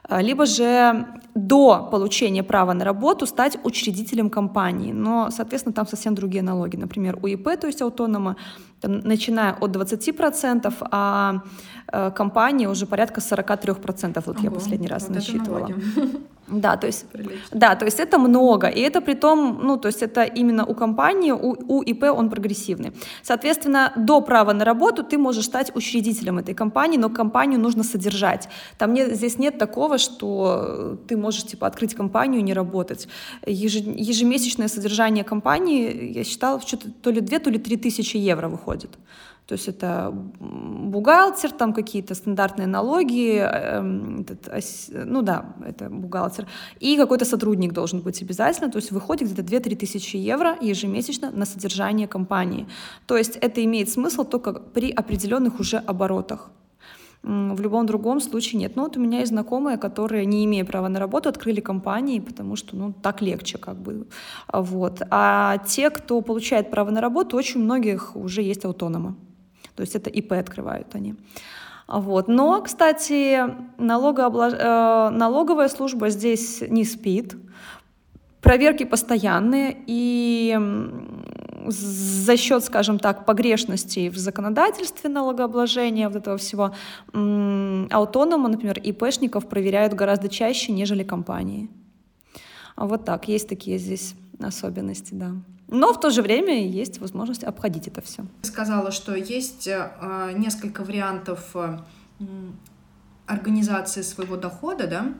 [0.08, 4.92] либо же до получения права на работу стать учредителем компании.
[4.92, 6.76] Но, соответственно, там совсем другие налоги.
[6.76, 8.36] Например, УИП, то есть аутонома,
[8.80, 11.42] там, начиная от 20%, а
[11.92, 15.68] э, компания уже порядка 43%, вот Ого, я последний раз вот насчитывала.
[16.50, 17.04] Да, то есть,
[17.52, 20.74] да, то есть это много, и это при том, ну, то есть это именно у
[20.74, 22.92] компании, у, у ИП он прогрессивный.
[23.22, 28.48] Соответственно, до права на работу ты можешь стать учредителем этой компании, но компанию нужно содержать.
[28.78, 33.08] Там нет, здесь нет такого, что ты можешь, типа, открыть компанию и не работать.
[33.46, 38.90] Ежемесячное содержание компании, я считала, что-то то ли 2, то ли 3 тысячи евро выходит.
[39.48, 44.50] То есть это бухгалтер, там какие-то стандартные налоги, эм, этот,
[45.06, 46.46] ну да, это бухгалтер,
[46.80, 51.46] и какой-то сотрудник должен быть обязательно, то есть выходит где-то 2-3 тысячи евро ежемесячно на
[51.46, 52.66] содержание компании.
[53.06, 56.50] То есть это имеет смысл только при определенных уже оборотах.
[57.22, 58.76] В любом другом случае нет.
[58.76, 62.56] Но вот у меня есть знакомые, которые, не имея права на работу, открыли компании, потому
[62.56, 64.06] что, ну, так легче как бы.
[64.52, 65.02] Вот.
[65.10, 69.14] А те, кто получает право на работу, очень многих уже есть аутономы.
[69.78, 71.14] То есть это ИП открывают они.
[71.86, 72.26] Вот.
[72.26, 73.44] Но, кстати,
[73.78, 74.54] налогооблаж...
[74.54, 77.36] Э, налоговая служба здесь не спит.
[78.40, 80.58] Проверки постоянные, и
[81.68, 86.72] за счет, скажем так, погрешностей в законодательстве налогообложения, вот этого всего,
[87.12, 91.68] аутонома, например, ИПшников проверяют гораздо чаще, нежели компании.
[92.76, 95.34] Вот так, есть такие здесь особенности, да.
[95.68, 98.24] Но в то же время есть возможность обходить это все.
[98.42, 101.78] Сказала, что есть э, несколько вариантов э,
[103.26, 105.12] организации своего дохода, да?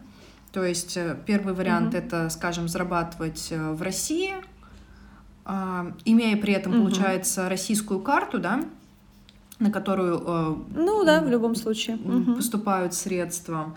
[0.53, 4.35] То есть э, первый вариант mm это, скажем, зарабатывать в России,
[5.45, 8.65] э, имея при этом, mm получается, российскую карту, да,
[9.59, 11.99] на которую ну да, в любом случае
[12.37, 13.77] поступают средства.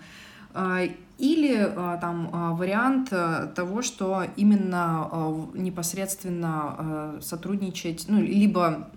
[1.21, 8.89] Э, или а, там а, вариант э, того, что именно а, непосредственно сотрудничать, ну, либо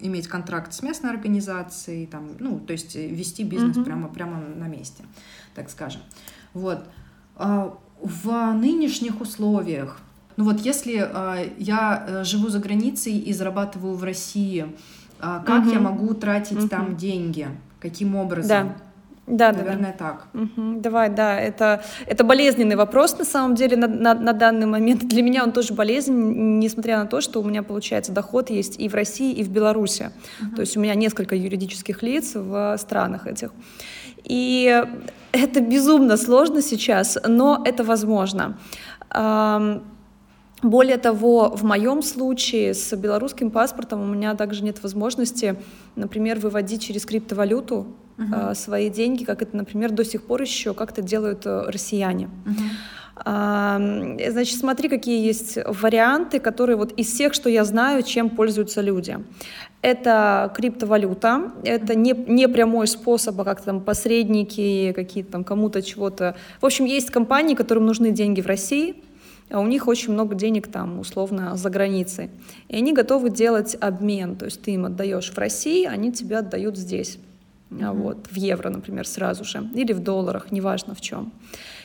[0.00, 3.84] иметь контракт с местной организацией, там, ну, то есть вести бизнес mm-hmm.
[3.84, 5.04] прямо, прямо на месте,
[5.54, 6.02] так скажем.
[6.52, 6.84] Вот.
[7.38, 9.98] В нынешних условиях,
[10.36, 10.92] ну вот если
[11.58, 14.66] я э, живу за границей и зарабатываю в России,
[15.18, 15.72] как mm-hmm.
[15.72, 16.68] я могу тратить mm-hmm.
[16.68, 17.48] там деньги?
[17.80, 18.68] Каким образом?
[18.68, 18.76] Да.
[19.26, 20.26] Да, Наверное, да, так.
[20.34, 25.06] Угу, давай, да, это, это болезненный вопрос на самом деле на, на, на данный момент.
[25.06, 28.88] Для меня он тоже болезненный, несмотря на то, что у меня, получается, доход есть и
[28.88, 30.10] в России, и в Беларуси.
[30.40, 30.56] Угу.
[30.56, 33.52] То есть у меня несколько юридических лиц в странах этих.
[34.24, 34.84] И
[35.30, 38.58] это безумно сложно сейчас, но это возможно.
[40.62, 45.56] Более того, в моем случае с белорусским паспортом у меня также нет возможности,
[45.96, 47.88] например, выводить через криптовалюту
[48.18, 48.54] uh-huh.
[48.54, 52.28] свои деньги, как это, например, до сих пор еще как-то делают э, россияне.
[52.46, 52.70] Uh-huh.
[53.24, 59.18] Значит, смотри, какие есть варианты, которые вот из всех, что я знаю, чем пользуются люди.
[59.82, 66.36] Это криптовалюта, это не, не прямой способ, а как там посредники, какие-то там кому-то чего-то.
[66.60, 68.96] В общем, есть компании, которым нужны деньги в России,
[69.50, 72.30] а у них очень много денег там, условно, за границей.
[72.68, 76.78] И они готовы делать обмен, то есть ты им отдаешь в России, они тебе отдают
[76.78, 77.18] здесь.
[77.72, 78.02] Mm-hmm.
[78.02, 81.32] Вот, в евро, например, сразу же, или в долларах, неважно в чем.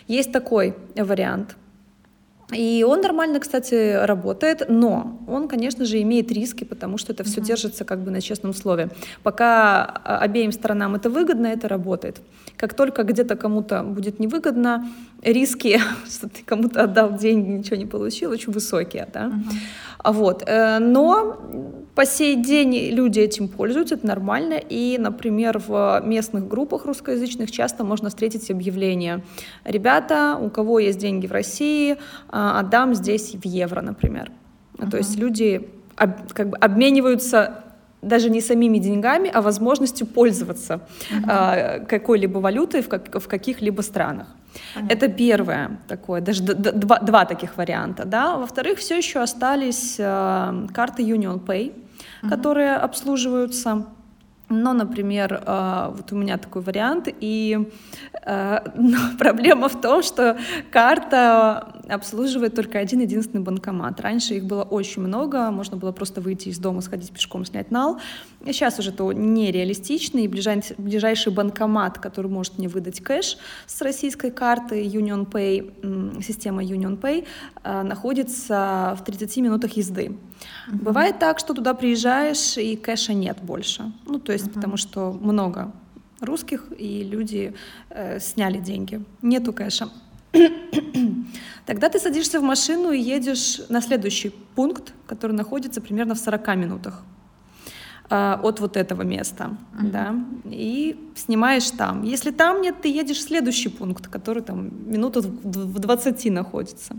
[0.07, 1.55] Есть такой вариант.
[2.53, 7.41] И он нормально, кстати, работает, но он, конечно же, имеет риски, потому что это все
[7.41, 7.45] mm-hmm.
[7.45, 8.89] держится как бы на честном слове.
[9.21, 12.21] Пока а, обеим сторонам это выгодно, это работает.
[12.57, 14.87] Как только где-то кому-то будет невыгодно,
[15.21, 19.07] риски, что ты кому-то отдал деньги, ничего не получил, очень высокие.
[19.13, 19.27] Да?
[19.27, 20.13] Uh-huh.
[20.13, 20.43] Вот.
[20.47, 21.39] Э, но
[21.93, 24.55] по сей день люди этим пользуются, это нормально.
[24.55, 29.23] И, например, в местных группах русскоязычных часто можно встретить объявления.
[29.63, 31.97] Ребята, у кого есть деньги в России,
[32.29, 34.31] а, отдам здесь в евро, например.
[34.77, 34.89] Uh-huh.
[34.89, 37.63] То есть люди об, как бы обмениваются
[38.01, 40.79] даже не самими деньгами, а возможностью пользоваться
[41.11, 41.85] uh-huh.
[41.85, 44.27] какой-либо валютой в, как, в каких-либо странах.
[44.75, 44.93] Понятно.
[44.93, 48.05] Это первое такое, даже два, два таких варианта.
[48.05, 48.37] Да?
[48.37, 52.29] Во-вторых, все еще остались э, карты Union Pay, uh-huh.
[52.29, 53.85] которые обслуживаются
[54.49, 57.69] но, например, а, вот у меня такой вариант, и
[58.25, 58.63] а,
[59.19, 60.37] проблема в том, что
[60.71, 63.99] карта обслуживает только один единственный банкомат.
[63.99, 67.99] Раньше их было очень много, можно было просто выйти из дома, сходить пешком, снять нал.
[68.45, 74.85] Сейчас уже это нереалистично, и ближайший банкомат, который может мне выдать кэш с российской карты
[74.85, 77.25] Union Pay, система Union Pay,
[77.63, 80.05] а, находится в 30 минутах езды.
[80.05, 80.83] Uh-huh.
[80.83, 83.91] Бывает так, что туда приезжаешь, и кэша нет больше.
[84.05, 84.53] Ну, то есть, uh-huh.
[84.53, 85.71] потому что много
[86.21, 87.53] русских, и люди
[87.89, 89.03] э, сняли деньги.
[89.21, 89.89] Нету кэша.
[91.65, 96.55] Тогда ты садишься в машину и едешь на следующий пункт, который находится примерно в 40
[96.55, 97.03] минутах
[98.09, 99.91] э, от вот этого места, uh-huh.
[99.91, 102.03] да, и снимаешь там.
[102.03, 106.95] Если там нет, ты едешь в следующий пункт, который там минуту в 20 находится.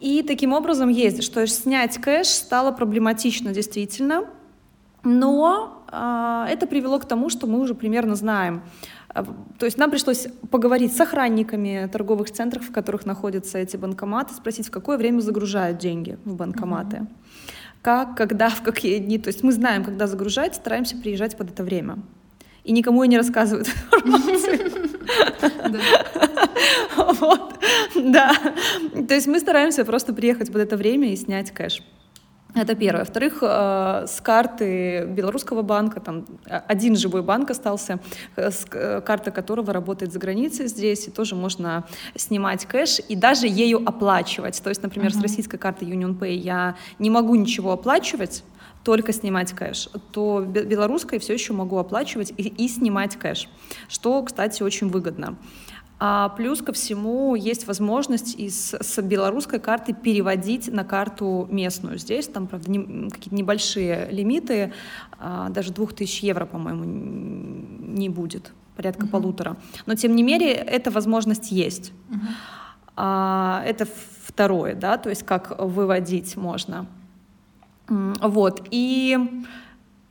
[0.00, 1.28] И таким образом ездишь.
[1.28, 4.24] То есть снять кэш стало проблематично действительно,
[5.04, 8.62] но э, это привело к тому, что мы уже примерно знаем.
[9.12, 9.24] А,
[9.58, 14.68] то есть нам пришлось поговорить с охранниками торговых центров, в которых находятся эти банкоматы, спросить,
[14.68, 16.96] в какое время загружают деньги в банкоматы.
[16.96, 17.06] Mm-hmm.
[17.82, 19.18] Как, когда, в какие дни.
[19.18, 21.98] То есть мы знаем, когда загружать, стараемся приезжать под это время.
[22.64, 24.90] И никому и не рассказывают информацию.
[27.20, 27.58] Вот,
[27.94, 28.32] да.
[29.08, 31.82] То есть мы стараемся просто приехать под это время и снять кэш.
[32.54, 33.00] Это первое.
[33.00, 38.00] Во-вторых, э, с карты белорусского банка, там один живой банк остался,
[38.36, 41.84] э, э, карта которого работает за границей здесь, и тоже можно
[42.16, 44.60] снимать кэш и даже ею оплачивать.
[44.62, 45.20] То есть, например, uh-huh.
[45.20, 48.42] с российской карты Union Pay я не могу ничего оплачивать,
[48.84, 53.48] только снимать кэш, то белорусской все еще могу оплачивать и, и снимать кэш,
[53.88, 55.36] что, кстати, очень выгодно.
[56.02, 61.98] А плюс ко всему есть возможность из, с белорусской карты переводить на карту местную.
[61.98, 64.72] Здесь там, правда, не, какие-то небольшие лимиты,
[65.18, 69.10] а, даже 2000 евро, по-моему, не будет, порядка uh-huh.
[69.10, 69.58] полутора.
[69.84, 71.92] Но, тем не менее, эта возможность есть.
[72.08, 72.18] Uh-huh.
[72.96, 73.86] А, это
[74.24, 76.86] второе, да, то есть как выводить можно.
[77.88, 79.18] Вот, и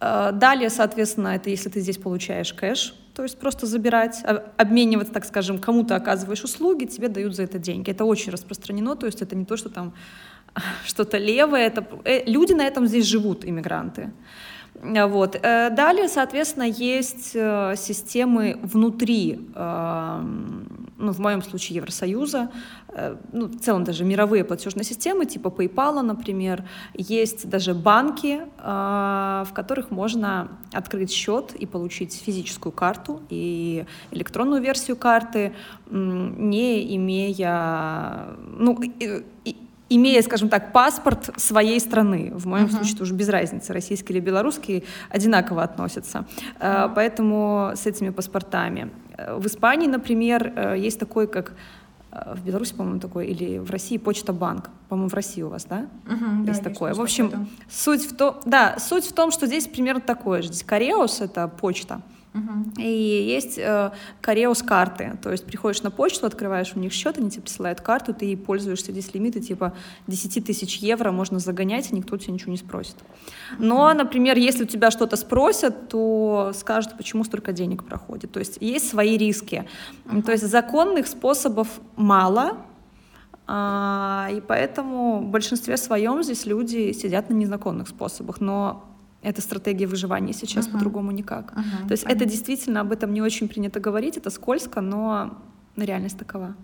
[0.02, 4.24] э, далее, соответственно, это если ты здесь получаешь кэш, то есть просто забирать,
[4.55, 7.91] обмениваться, так скажем, кому-то оказываешь услуги, тебе дают за это деньги.
[7.91, 9.93] Это очень распространено, то есть это не то, что там
[10.86, 14.13] что-то левое, это э, люди на этом здесь живут, иммигранты.
[14.82, 15.36] Вот.
[15.36, 22.78] Э, далее, соответственно, есть э, системы внутри, эм, ну, в моем случае Евросоюза, э,
[23.32, 26.64] ну, в целом даже мировые платежные системы, типа PayPal, например,
[26.96, 34.98] есть даже банки, в которых можно открыть счет и получить физическую карту и электронную версию
[34.98, 35.54] карты,
[35.90, 38.80] не имея, ну,
[39.90, 42.32] имея, скажем так, паспорт своей страны.
[42.36, 42.84] В моем uh-huh.
[42.84, 46.26] случае уже без разницы, российский или белорусский, одинаково относятся.
[46.60, 46.92] Uh-huh.
[46.94, 48.92] Поэтому с этими паспортами.
[49.38, 51.54] в Испании, например, есть такой, как
[52.12, 54.70] в Беларуси, по-моему, такой, или в России Почта Банк.
[54.88, 55.88] По-моему, в России у вас, да?
[56.07, 56.93] Угу, есть да, такое.
[56.93, 60.47] В общем, суть в том, да, суть в том, что здесь примерно такое же.
[60.47, 62.01] Здесь Кареус— это почта,
[62.77, 67.32] и есть э, Кареус карты, то есть приходишь на почту, открываешь у них счет, они
[67.32, 69.73] тебе присылают карту, ты пользуешься здесь лимиты типа
[70.07, 72.95] 10 тысяч евро можно загонять, и никто тебя ничего не спросит.
[73.57, 78.32] Но, например, если у тебя что-то спросят, то скажут, почему столько денег проходит.
[78.32, 79.65] То есть есть свои риски.
[80.25, 82.57] То есть законных способов мало,
[83.47, 88.39] а, и поэтому в большинстве своем здесь люди сидят на незаконных способах.
[88.39, 88.86] Но
[89.22, 90.74] это стратегия выживания сейчас uh-huh.
[90.74, 91.53] по-другому никак.
[91.53, 92.24] Uh-huh, То есть понятно.
[92.24, 95.38] это действительно об этом не очень принято говорить, это скользко, но
[95.76, 96.55] реальность такова.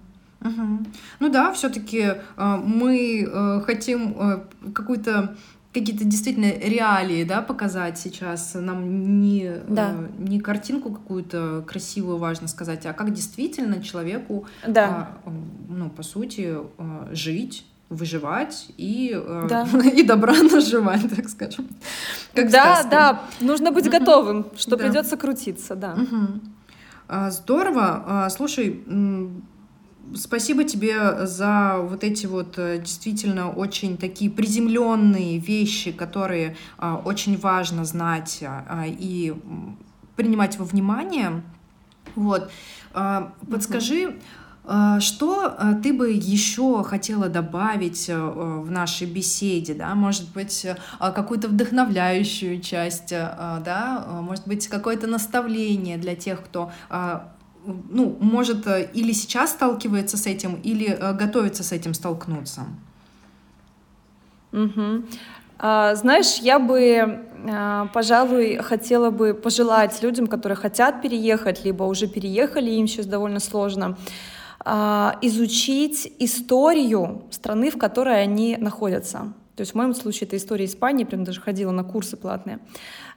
[0.41, 0.85] Угу.
[1.19, 5.35] Ну да, все-таки э, мы э, хотим э, какую-то
[5.73, 8.53] какие-то действительно реалии, да, показать сейчас.
[8.53, 9.93] Нам не, да.
[9.93, 15.09] э, не картинку какую-то красивую важно сказать, а как действительно человеку, да.
[15.25, 15.29] э,
[15.67, 19.67] ну, по сути, э, жить выживать и, э, да.
[19.95, 21.67] и добра наживать, так скажем.
[22.33, 24.85] Как да, да, нужно быть готовым, что да.
[24.85, 25.93] придется крутиться, да.
[25.93, 27.29] Угу.
[27.29, 28.03] Здорово.
[28.07, 28.83] А, слушай,
[30.15, 37.37] спасибо тебе за вот эти вот э, действительно очень такие приземленные вещи, которые а, очень
[37.37, 39.33] важно знать а, и
[40.15, 41.43] принимать во внимание.
[42.15, 42.49] Вот.
[43.49, 44.19] Подскажи, угу а,
[44.99, 49.93] что а, ты бы еще хотела добавить э, в нашей беседе, да?
[49.93, 53.29] Может быть, э, какую-то вдохновляющую часть, э,
[53.63, 54.03] да?
[54.21, 56.71] Может быть, какое-то наставление для тех, кто
[57.89, 62.61] ну, может, или сейчас сталкивается с этим, или готовится с этим столкнуться.
[64.51, 65.03] Угу.
[65.57, 67.25] А, знаешь, я бы,
[67.91, 73.97] пожалуй, хотела бы пожелать людям, которые хотят переехать, либо уже переехали, им сейчас довольно сложно,
[73.97, 73.97] а,
[75.21, 79.33] изучить историю страны, в которой они находятся.
[79.55, 82.59] То есть в моем случае это история Испании, прям даже ходила на курсы платные.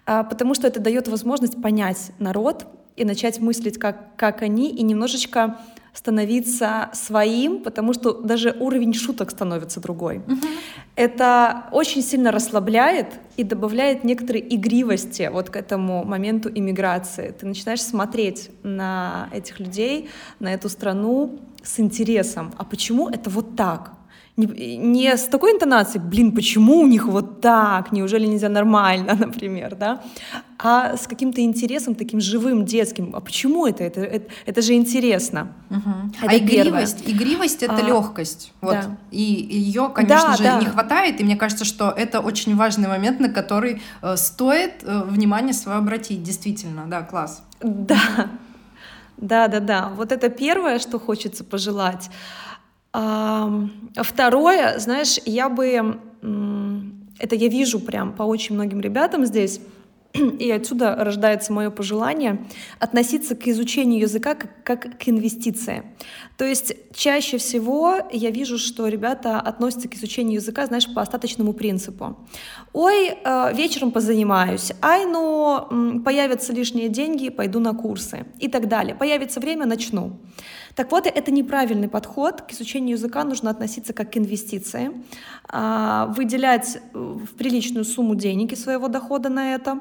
[0.07, 4.83] А, потому что это дает возможность понять народ и начать мыслить как, как они, и
[4.83, 5.59] немножечко
[5.99, 10.19] становиться своим, потому что даже уровень шуток становится другой.
[10.19, 10.47] Угу.
[10.95, 17.35] Это очень сильно расслабляет и добавляет некоторой игривости вот к этому моменту иммиграции.
[17.41, 22.53] Ты начинаешь смотреть на этих людей, на эту страну с интересом.
[22.57, 23.98] А почему это вот так?
[24.39, 29.75] Не, не с такой интонацией, блин, почему у них вот так, неужели нельзя нормально, например,
[29.75, 30.01] да,
[30.59, 33.15] а с каким-то интересом таким живым, детским.
[33.15, 33.85] А почему это?
[33.85, 35.53] Это, это, это же интересно.
[35.71, 35.91] Угу.
[36.23, 37.17] Это а игривость, первое.
[37.17, 38.53] игривость это а, легкость.
[38.61, 38.73] Вот.
[38.73, 38.97] Да.
[39.11, 40.59] И ее, конечно да, же, да.
[40.59, 41.21] не хватает.
[41.21, 45.79] И мне кажется, что это очень важный момент, на который э, стоит э, внимание свое
[45.79, 46.25] обратить.
[46.25, 47.43] Действительно, да, класс.
[47.61, 48.29] Да.
[49.17, 49.93] Да, да, да.
[49.97, 52.11] Вот это первое, что хочется пожелать.
[52.93, 55.99] Второе, знаешь, я бы,
[57.19, 59.61] это я вижу прям по очень многим ребятам здесь,
[60.39, 62.47] и отсюда рождается мое пожелание
[62.79, 65.83] относиться к изучению языка как, как к инвестиции.
[66.37, 71.53] То есть чаще всего я вижу, что ребята относятся к изучению языка, знаешь, по остаточному
[71.53, 72.17] принципу.
[72.73, 78.95] Ой, э, вечером позанимаюсь, ай, ну, появятся лишние деньги, пойду на курсы и так далее.
[78.95, 80.19] Появится время, начну.
[80.79, 82.43] Так вот, это неправильный подход.
[82.43, 84.93] К изучению языка нужно относиться как к инвестиции,
[85.49, 89.81] а, выделять э, в приличную сумму денег из своего дохода на это,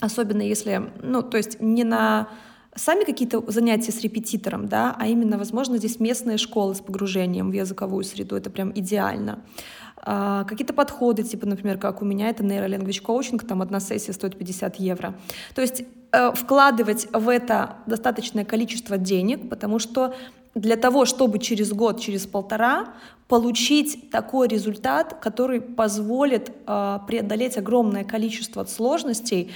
[0.00, 2.28] особенно если, ну, то есть не на
[2.74, 7.52] сами какие-то занятия с репетитором, да, а именно, возможно, здесь местные школы с погружением в
[7.52, 9.40] языковую среду, это прям идеально.
[9.96, 14.36] А, какие-то подходы, типа, например, как у меня, это нейроленгвич коучинг, там одна сессия стоит
[14.36, 15.14] 50 евро.
[15.54, 15.84] То есть
[16.14, 20.14] Э, вкладывать в это достаточное количество денег, потому что
[20.54, 22.94] для того, чтобы через год, через полтора
[23.26, 29.50] получить такой результат, который позволит э, преодолеть огромное количество сложностей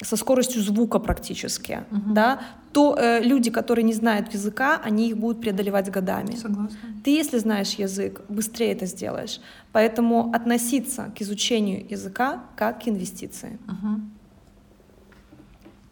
[0.00, 2.12] со скоростью звука практически, uh-huh.
[2.12, 2.40] да,
[2.72, 6.34] то э, люди, которые не знают языка, они их будут преодолевать годами.
[6.34, 6.78] Согласна.
[7.04, 9.40] Ты, если знаешь язык, быстрее это сделаешь.
[9.72, 13.58] Поэтому относиться к изучению языка как к инвестиции.
[13.66, 14.00] Uh-huh.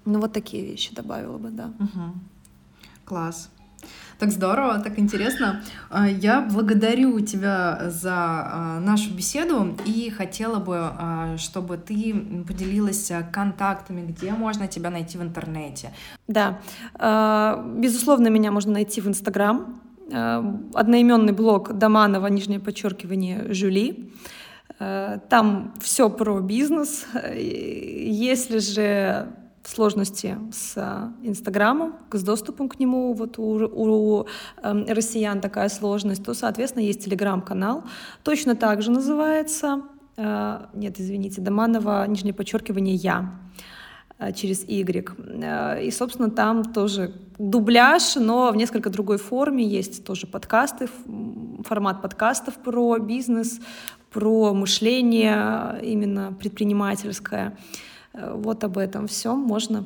[0.05, 1.73] Ну, вот такие вещи добавила бы, да.
[1.79, 2.15] Угу.
[3.05, 3.51] Класс.
[4.21, 5.63] Так здорово, так интересно.
[5.89, 13.11] А, я благодарю тебя за а, нашу беседу и хотела бы, а, чтобы ты поделилась
[13.33, 15.93] контактами, где можно тебя найти в интернете.
[16.29, 16.61] Да,
[17.79, 19.81] безусловно, меня можно найти в Инстаграм.
[20.75, 24.13] Одноименный блог Доманова, нижнее подчеркивание, Жюли.
[24.79, 27.07] Там все про бизнес.
[27.35, 29.29] Если же
[29.65, 34.27] сложности с Инстаграмом, с доступом к нему, вот у, у
[34.63, 37.85] э, россиян такая сложность, то, соответственно, есть Телеграм-канал,
[38.23, 39.83] точно так же называется,
[40.17, 43.33] э, нет, извините, Доманова, нижнее подчеркивание «Я».
[44.21, 45.17] Э, через Y.
[45.43, 49.65] Э, и, собственно, там тоже дубляж, но в несколько другой форме.
[49.65, 50.89] Есть тоже подкасты,
[51.65, 53.61] формат подкастов про бизнес,
[54.11, 57.57] про мышление именно предпринимательское.
[58.13, 59.85] Э, вот об этом все можно.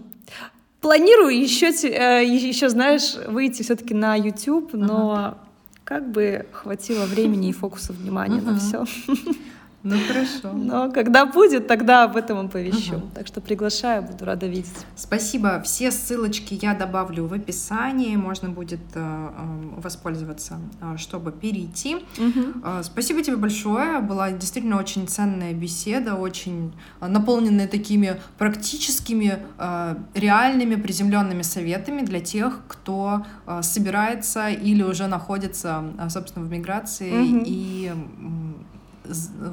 [0.81, 5.39] Планирую еще, еще знаешь, выйти все-таки на YouTube, но ага.
[5.85, 8.53] как бы хватило времени и фокуса внимания ага.
[8.53, 8.85] на все.
[9.85, 10.53] Ну хорошо.
[10.55, 12.97] Но когда будет, тогда об этом оповещу.
[12.97, 13.11] Угу.
[13.15, 14.73] Так что приглашаю, буду рада видеть.
[14.97, 15.61] Спасибо.
[15.61, 18.17] Все ссылочки я добавлю в описании.
[18.17, 21.97] Можно будет э, э, воспользоваться, э, чтобы перейти.
[21.97, 22.83] Угу.
[22.83, 24.01] Спасибо тебе большое.
[24.01, 29.39] Была действительно очень ценная беседа, очень наполненная такими практическими,
[30.15, 33.27] реальными, приземленными советами для тех, кто
[33.61, 37.43] собирается или уже находится, собственно, в миграции угу.
[37.45, 37.93] и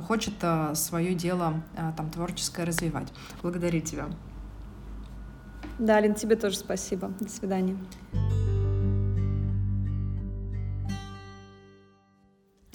[0.08, 3.08] хочет а, свое дело а, там творческое развивать.
[3.42, 4.10] Благодарю тебя.
[5.80, 7.10] Да, Алин, тебе тоже спасибо.
[7.20, 7.78] До свидания.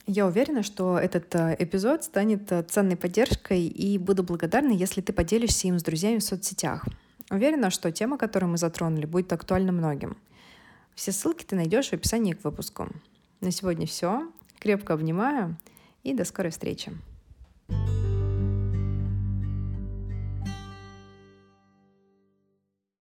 [0.06, 5.68] Я уверена, что этот а, эпизод станет ценной поддержкой и буду благодарна, если ты поделишься
[5.68, 6.84] им с друзьями в соцсетях.
[7.30, 10.16] Уверена, что тема, которую мы затронули, будет актуальна многим.
[10.94, 12.88] Все ссылки ты найдешь в описании к выпуску.
[13.40, 14.30] На сегодня все.
[14.60, 15.56] Крепко обнимаю
[16.06, 16.92] и до скорой встречи!